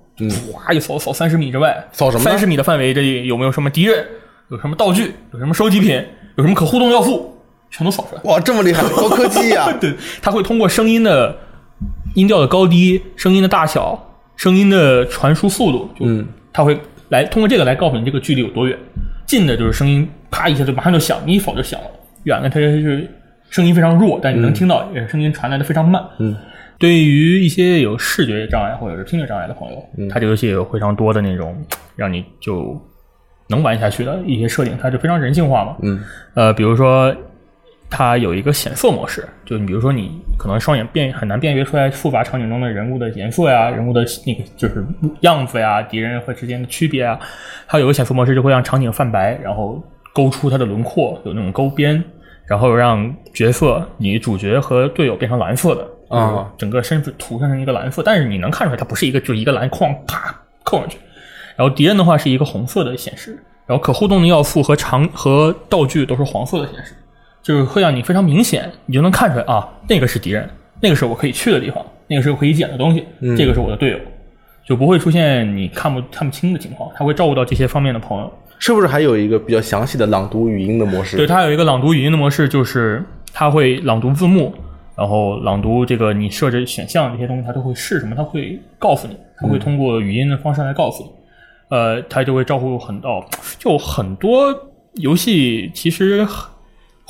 [0.51, 4.03] 哗一扫扫三十米之外，嗯扫什么呢三十米的范围，这里有没有什么敌人？
[4.49, 5.13] 有什么道具？
[5.31, 6.03] 有什么收集品？
[6.35, 7.31] 有什么可互动要素？
[7.71, 8.21] 全都扫出来。
[8.25, 9.71] 哇，这么厉害，高科技呀！
[9.81, 11.35] 对，它会通过声音的
[12.13, 13.97] 音调的高低、声音的大小、
[14.35, 16.77] 声音的传输速度，就嗯，它会
[17.09, 18.77] 来通过这个来告诉你这个距离有多远。
[19.25, 21.87] 近的就是声音啪一下就马上就响，你一否就响了；
[22.25, 23.09] 远的它就是
[23.49, 26.03] 声音非常弱，但你能听到，也声音传来的非常慢。
[26.19, 26.35] 嗯，
[26.77, 31.55] 对于一些有视觉障碍或者是听觉障碍的朋友，嗯它这个游戏有非常多的那种
[31.95, 32.77] 让你就
[33.47, 35.77] 能玩下去的一些设定，它就非常人性化嘛。
[35.81, 36.01] 嗯，
[36.33, 37.15] 呃，比如说
[37.91, 44.83] 它有一个显色模式，就你比如说你可能双眼辨很难辨别出来复杂场景中的人物的颜色呀、人物的那个就是
[45.19, 47.19] 样子呀、敌人和之间的区别啊，
[47.67, 52.01] 它有个显色模式就会让场景泛白，然后勾出它的轮廓，有那种勾边，
[52.45, 60.97] 然后让角色你主角和队友变成蓝色的啊，就是整个身份涂上成一个蓝色，但是你能看出来它不是一个就一个蓝框啪扣上去，
[61.57, 66.95] 然后敌人的话是一个红色的显示，然后可互动的要素和场和道具都是黄色的显示，
[67.41, 70.49] 就是会让你非常明显，你就能看出来啊，那个是敌人，
[70.79, 73.05] 那个是我可以去的地方，那个是我可以捡的东西，
[73.37, 73.97] 这个是我的队友，
[74.65, 78.31] 就不会出现你看不看不清的情况，他会照顾到这些方面的朋友。
[78.59, 81.17] 是不是还有一个比较详细的朗读语音的模式？
[81.17, 84.53] 对，它有一个朗读语音的模式，就是它会朗读字幕，
[84.95, 91.09] 然后朗读这个你设置选项这些东西，它都会是什么，它会告诉你，它会通过语音的方式来告诉你。
[91.75, 93.25] 呃，它就会照顾很到，
[93.57, 94.55] 就很多
[94.93, 96.23] 游戏其实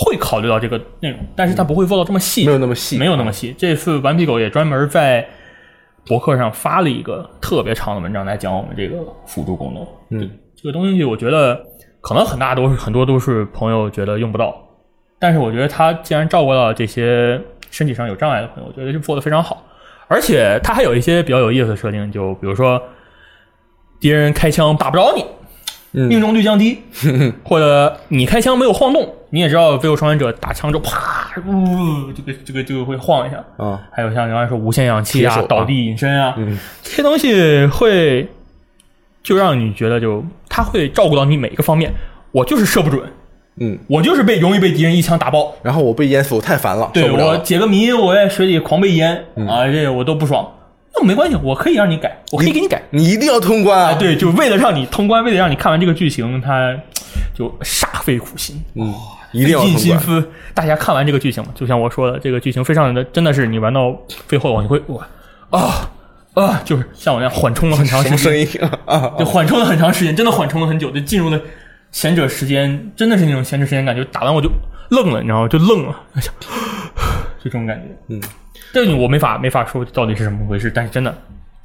[0.04, 3.54] 会考虑到这个内容，但是它不会做到这么细，没有那么细，没有那么细。
[3.58, 5.26] 这次顽皮狗也专门在
[6.08, 9.86] 博客上发了一个特别长的文章来讲我们这个辅助功能。
[10.10, 11.62] 嗯，这个东西我觉得
[12.02, 14.56] 可能很大都是很多都是朋友觉得用不到，
[15.20, 19.64] 但是我觉得他既然照顾到这些身体上有障碍的朋友，我觉得就做的非常好。
[20.08, 22.82] 而且它还有一些比较有意思的设定，就比如说
[24.00, 25.41] 敌人开枪打不着你，嗯
[25.92, 26.80] 命中率降低，
[27.44, 33.44] 或者你开枪没有晃动，你也知道《飞友生还者》打枪之后啪，呜，这个这个这个会晃一下。
[33.58, 38.28] 啊，还有像刚才说无限氧气啊倒地隐身啊，嗯这些东西会
[39.22, 41.94] 就让你觉得就他会照顾到你每一个方面。
[42.32, 43.02] 我就是射不准，
[43.60, 45.54] 嗯，我就是被容易被敌人一枪打爆。
[45.62, 47.38] 然后我被淹死，我太烦了，对我。
[47.40, 50.50] 解个谜，我在水里狂被淹、嗯啊，这个我都不爽。
[50.94, 52.82] 那没关系，我可以让你改，我可以给你改。
[52.90, 53.92] 你一定要通关啊！
[53.92, 56.76] 啊，，对，就为了让你通关，为了让你看完这个剧情，他
[57.34, 58.94] 就煞费苦心，嗯，
[59.32, 60.00] 一定要尽通关。
[60.00, 60.30] 心思。
[60.54, 63.96] 大家看完这个剧情，就像我说的，这个剧情非常的，真的是你玩到
[64.28, 65.08] 最后，你会哇
[65.50, 65.90] 啊
[66.34, 68.48] 啊，就是像我那样缓冲了很长时间，声音
[68.86, 69.14] 啊？
[69.20, 71.40] 就缓冲了很长时间，真的缓冲了很久，就进入了
[71.92, 74.50] 贤者时间，真的是那种贤者时间感觉，打完我就
[74.90, 75.48] 愣了，你知道吗？
[75.48, 76.30] 就愣了，就
[77.44, 77.96] 这种感觉。
[78.08, 78.22] 嗯，
[78.74, 81.16] 这个我没法没法说到底是怎么回事，但是真的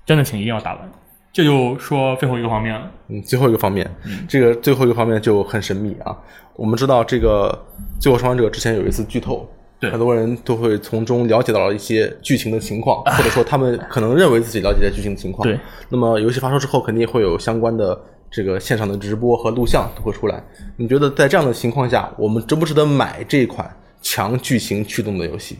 [0.04, 0.90] 真的请一定要打完。
[1.32, 3.86] 这就说最后一个方面了，嗯，最后一个方面，
[4.26, 6.16] 这个最后一个方面就很神秘啊。
[6.54, 7.50] 我们知道这个
[8.00, 9.46] 《最后生还者》之前有一次剧透，
[9.78, 15.46] 对很多人都会从中了解到了一些剧情的情况，或者说他们可能认为自己了解了剧情的情况。
[15.46, 15.60] 对，
[15.90, 20.42] 那么游戏发售之后，肯定会有相关的这个线上的直播和录像都会出来。
[20.78, 23.70] 你觉得在这样的情况下，我们值不值得买这一款
[24.08, 25.58] 强剧情驱动的游戏，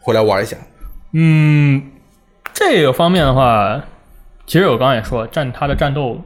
[0.00, 0.56] 回来玩一下？
[1.12, 1.82] 嗯，
[2.54, 3.84] 这个方面的话，
[4.46, 6.18] 其实我刚刚也说，战他的战斗，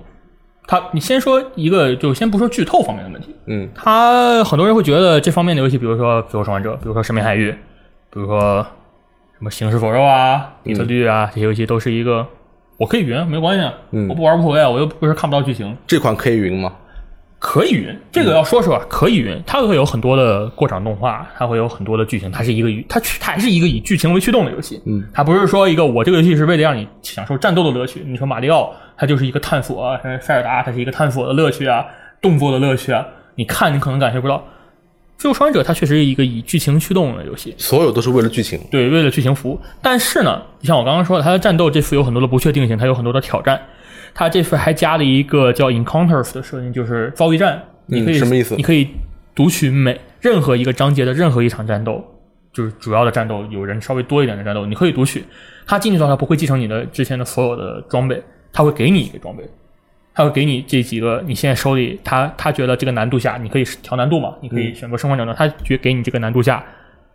[0.68, 3.68] 他你先说一个，就先不说剧透方面的问题，嗯。
[3.74, 7.50] 他很多人会觉得这方面的游戏，比如说《最后生还者》，比如说《神秘海域》，
[8.12, 8.62] 比如说
[9.36, 12.24] 什么《行尸走肉》啊、《底特律》啊，这些游戏都是一个
[12.76, 14.08] 我可以云，没关系啊，嗯。
[14.08, 16.72] 我不玩无所谓啊，我又不是看不到剧情，这款可以云吗？
[17.40, 28.04] 可以云，这个要说实话，可以云，它会有很多的过场动画，它会有很多的剧情，它是一个以它它还是一个以剧情为驱动的游戏，嗯，它不是说一个我这个游戏是为了让你享受战斗的乐趣。
[28.06, 31.86] 你说马里奥，它就是一个探索啊，塞尔达它是一个探索的乐趣啊，
[32.20, 34.44] 动作的乐趣啊，你看你可能感受不到。
[35.16, 38.60] 最后生还者它确实是一个以剧情驱动的游戏，所有都是为了剧情。
[38.70, 39.58] 对，为了剧情服务。
[39.80, 43.60] 但是呢，就像我刚刚说的，它的战斗这次有很多的不确定性，它有很多的挑战。
[44.14, 47.62] 它这次还加了一个叫 Encounters 的设定，就是遭遇战。
[47.86, 48.88] 你可以、什么意思你可以
[49.34, 52.04] 读取每任何一个章节的任何一场战斗，
[52.52, 55.24] 就是主要的战斗，有人稍微多一点的战斗，你可以读取。
[55.66, 59.44] 它进去的话，它不会继承你的之前的所有的装备，它会给你一个装备。
[60.12, 64.34] 他会给你这几个你现在手里，他他觉得这个难度下你可以调难度嘛？
[64.42, 66.62] 你可以选择生还者呢，他觉给你这个难度下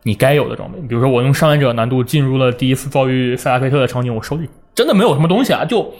[0.04, 0.80] 你该有的装备。
[0.88, 5.94] 比如说我用生还者难度进入了第一次遭遇塞拉菲特的场景，我手里真的没有什么东西啊，就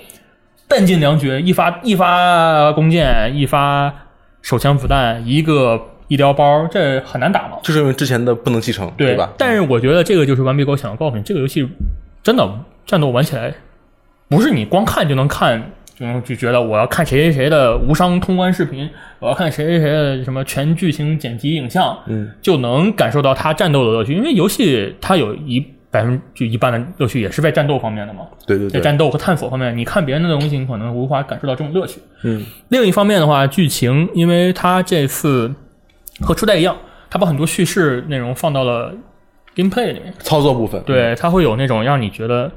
[0.68, 3.94] 弹尽粮绝，一发一发弓箭，一发
[4.42, 7.58] 手枪子弹，一个医疗包，这很难打嘛。
[7.64, 9.32] 就是因为之前的不能继承，对吧？
[9.38, 11.68] 但是我觉得这个就是顽皮狗想要告诉你，这个游戏
[12.24, 12.48] 真的
[12.86, 13.54] 战斗玩起来
[14.28, 15.72] 不是你光看就能看。
[15.98, 18.90] 就就觉得我要看谁谁谁的无伤通关视频，
[19.20, 24.14] 我要看谁谁谁的什么全剧情剪辑影像，嗯，就能感受到他战斗的乐趣。
[24.14, 25.66] 因为游戏它有一
[25.96, 28.70] 百分就一半的乐趣也是在战斗方面的嘛，在对对。
[28.70, 32.02] 在，战斗和探索方面，你看别人的东西，你可能无法感受到这种乐趣。
[32.24, 35.50] 嗯，另一方面的话，剧情，因为它这次
[36.20, 36.76] 和初代一样，
[37.10, 38.94] 它把很多叙事内容放到了
[39.56, 42.52] gameplay 里面，操作部分，对，它会有那种让你觉得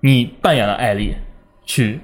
[0.00, 1.14] 你扮演了艾丽
[1.66, 2.00] 去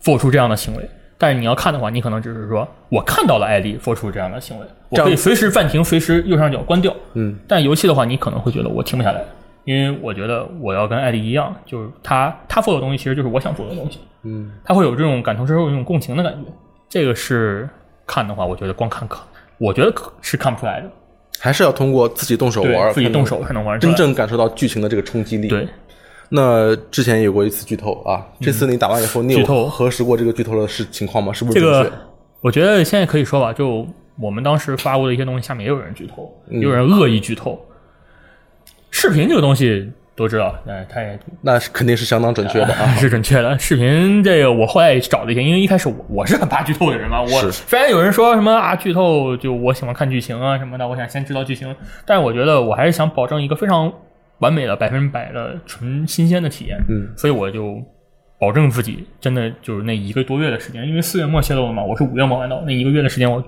[0.00, 0.88] 做出这样的行为。
[1.20, 6.94] 但是你要看的话，你可能只是说我看到了艾丽做出这样的行为，我可以随时暂停，随时右上角关掉。
[7.14, 9.20] 嗯，但游戏的话，你可能会觉得我停不下来，
[9.64, 13.98] 因为我觉得我要跟艾丽一样，就是他他做的东西其实就是我想做的东西。
[14.22, 16.50] 嗯，他会有这种感同身受、这种共情的感觉。
[16.88, 17.68] 这个是
[18.06, 19.20] 看的话，我觉得光看可，
[19.58, 20.90] 我觉得可是看不出来的。
[21.38, 23.78] 还是要通过自己动手玩，对，自己动手才能玩。
[23.78, 25.46] 真正感受到剧情的这个冲击力。
[25.46, 25.68] 对，
[26.28, 31.32] 那之前有过一次剧透啊，这次你打完以后，你有核实过这个剧透的是情况吗？
[31.32, 31.92] 是不是这个
[32.40, 33.86] 我觉得现在可以说吧，就
[34.20, 37.60] 我们当时发过的一些东西，下面也有人剧透，嗯也有人恶意剧透。
[39.00, 42.88] 视频这个东西都知道，那，它也那是肯定是相当准确的啊。
[42.98, 43.56] 是准确的。
[43.56, 47.22] 视频这个我后来也找了一些，因为一开始我我是很怕剧透的人嘛。
[47.22, 51.72] 我虽然有人说什么啊剧透，就我喜欢看剧情啊什么的，我想先知道剧情，
[52.04, 53.92] 但是我觉得我还是想保证一个非常
[54.38, 56.76] 完美的百分之百的纯新鲜的体验。
[56.88, 57.80] 嗯，所以我就
[58.40, 63.40] 保证自己真的就是那一个多月的时间，因为四月末泄露了嘛，我是五月末玩到，那一个月的时间我。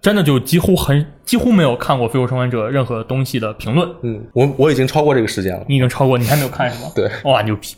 [0.00, 5.64] 真的就几乎很几乎没有看过《最后生还者》任何东西的评论，嗯，我我已经超过这个时间了。
[5.68, 6.90] 你已经超过，你还没有看是吗？
[6.94, 7.74] 对，哇，牛逼！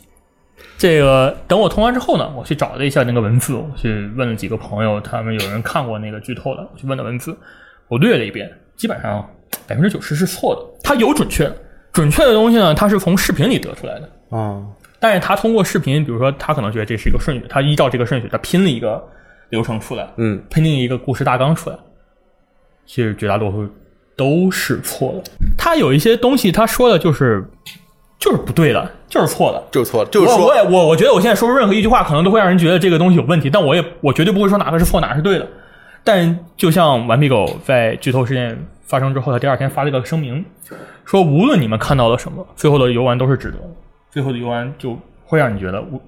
[0.77, 7.35] 这个等我通完之后呢，我去找了一下那个文字，我去问了几个朋友，他们有人看过那个剧透的，我去问的文字，
[7.87, 9.27] 我略了一遍，基本上
[9.67, 10.61] 百分之九十是错的。
[10.83, 11.55] 它有准确的，
[11.91, 14.61] 准确的东西呢，它是从视频里得出来的，啊，
[14.99, 19.03] 但是他通过视频，比如说他可能觉得这是一个顺序，他依照这个顺序，他拼了一个
[19.49, 21.75] 流程出来，嗯，拼了一个故事大纲出来，
[22.85, 23.67] 其实绝大多数
[24.15, 25.31] 都是错的。
[25.57, 27.43] 他有一些东西他说的就是
[28.19, 29.63] 就是不对的，就是错的。
[29.71, 35.47] 就是错的，就是说我我也我我觉得我现在说出任何一句话，可能都会让人觉得这个东西有问题，但我也我绝对不会说哪个是错，哪个是对的。
[36.03, 40.43] 但就像顽皮狗在剧透事件发生之后，他第二天发了一个声明，
[41.05, 43.63] 说无论你们看到了什么，最后的游玩都是值得的。
[44.09, 46.01] 最后的游玩就会让你觉得，我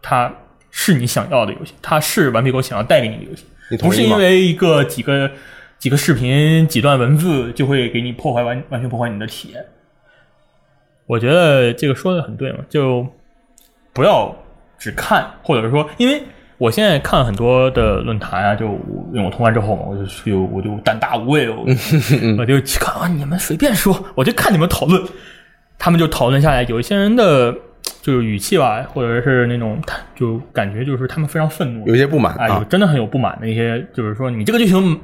[0.00, 0.32] 它
[0.70, 3.44] 是你想要的游戏，它是顽皮狗想要带给你的游戏，
[3.80, 5.30] 不是你同意吗因为一个几个
[5.78, 9.64] 几个视频、几段文字就会给你破坏完完全破坏你的体验。
[11.06, 13.06] 我觉得这个说的很对嘛，就
[13.92, 14.34] 不要
[14.78, 16.22] 只看，或者是说，因为
[16.58, 18.66] 我现在看很多的论坛啊，就
[19.12, 21.64] 因为我通关之后嘛，我就去，我就胆大无畏，我
[22.38, 25.02] 我就去看啊，你们随便说，我就看你们讨论，
[25.78, 27.54] 他们就讨论下来，有一些人的
[28.02, 29.80] 就是语气吧，或者是那种
[30.14, 35.00] 就感觉就是他们非常愤怒，有一些不满啊，有啊，真的很有不满的一些，就是说你这个剧情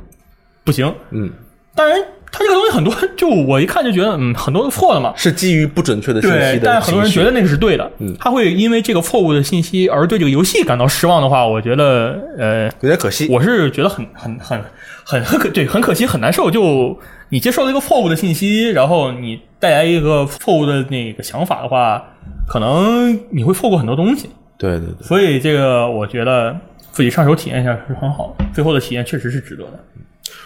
[0.65, 0.93] 不行。
[1.11, 1.31] 嗯，
[1.75, 2.01] 当然，
[2.33, 5.13] 他这个东西很多， 就我一看就觉得，嗯，很多都错的嘛。
[5.17, 13.29] 是基于不准确的信息对，但是很多人觉得那个是对的，嗯他会因为这个错误的信息而对这个游戏感到失望的话，我觉得，呃，有点可惜。
[13.31, 14.61] 我是觉得很 很很
[15.05, 16.51] 很很可对，很可惜，很难受。
[16.51, 16.99] 就
[17.29, 22.03] 你接受了一个错误的信息，然后你带来一个错误的那个想法的话，
[22.49, 24.31] 可能你会错过很多东西。
[24.57, 26.57] 对对对，所以这个我觉得
[26.93, 29.81] 自己上手体验一下是很好的，最后的体验确实是值得的。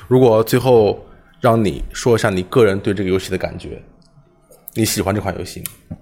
[0.06, 1.06] 如果最后
[1.40, 3.82] 让你说一下你个人对这个游戏的感觉，
[4.74, 5.96] 你喜欢这款游戏吗？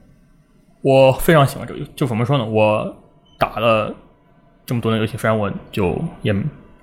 [0.82, 2.44] 我非常喜欢这个游戏，就怎么说呢？
[2.44, 2.96] 我
[3.38, 3.94] 打了
[4.64, 6.34] 这么多年游戏，虽然我就也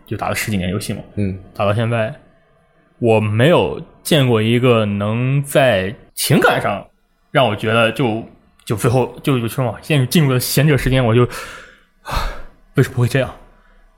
[0.06, 2.14] 就打了十几年游戏嘛，嗯，打到现在，
[3.00, 6.86] 我没有见过一个能在情感上
[7.32, 8.24] 让我觉得就
[8.66, 11.24] 就最后就就说嘛，现在进入了贤者时间，我就
[12.04, 12.28] 啊，
[12.76, 13.34] 为什么会这样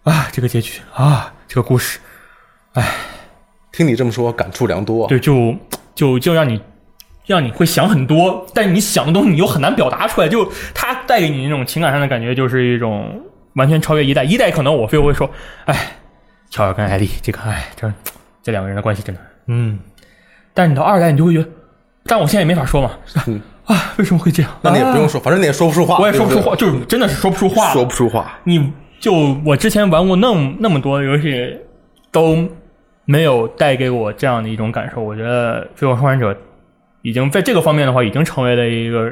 [0.03, 0.30] 啊？
[0.32, 1.99] 这个结局啊，这个故事，
[3.71, 5.07] 听你这么说，感触良多。
[5.07, 5.55] 对，就
[5.93, 6.59] 就就让你
[7.26, 13.21] 让你会想很多，但是你想的东西你又很难表达出来，就它带给你那种情感上的感觉，就是一种
[13.53, 14.23] 完全超越一代。
[14.23, 15.30] 一代可能我非会说，
[15.65, 15.91] 哎，
[16.49, 17.91] 乔尔跟艾丽这个，哎，这
[18.43, 19.80] 这两个人的关系真的，嗯。
[20.53, 21.49] 但是你到二代，你就会觉得，
[22.05, 22.91] 但我现在也没法说嘛，
[23.28, 24.51] 嗯 啊，为什么会这样？
[24.61, 27.73] 那你也啊不用说，反正你也说不出话，我也说不出对对话，就是真的是说不出话。
[27.73, 28.39] 说不出话。
[28.45, 29.11] 你就
[29.43, 31.57] 我之前玩过那么那么多游戏，
[32.11, 32.47] 都
[33.06, 35.01] 没有带给我这样的一种感受。
[35.01, 36.34] 我觉得《最后生还者》
[37.01, 39.12] 已经在这个方面的话，已经成为了一个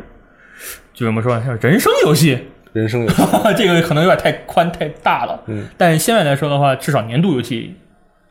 [0.93, 2.37] 就怎么说，像人生游戏。
[2.73, 3.23] 人生游戏，
[3.55, 5.39] 这个可能有点太宽太大了。
[5.45, 7.75] 嗯，但现在来说的话，至少年度游戏，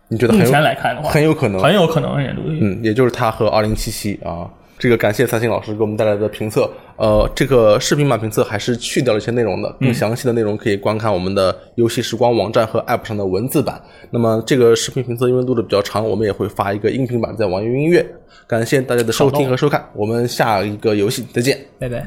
[0.08, 2.58] 你觉得目前来看的话，很有可能，很有可能是年度游戏。
[2.60, 4.50] 嗯，也就是它和二零七七啊。
[4.82, 13.80] 这个感谢三星老师给我们带来的评测，呃，这个视频版评测还是去掉了一些内容的，更详细的内容可以观看我们的游戏时光网站和 App 上的文字版。
[14.10, 18.04] 那么这个视频评测因为录的比较长，我们也会发一个音频版在网易云音乐。
[18.48, 21.56] 感谢大家的收听和收看，我们下一个游戏再见。
[21.78, 22.04] 拜拜。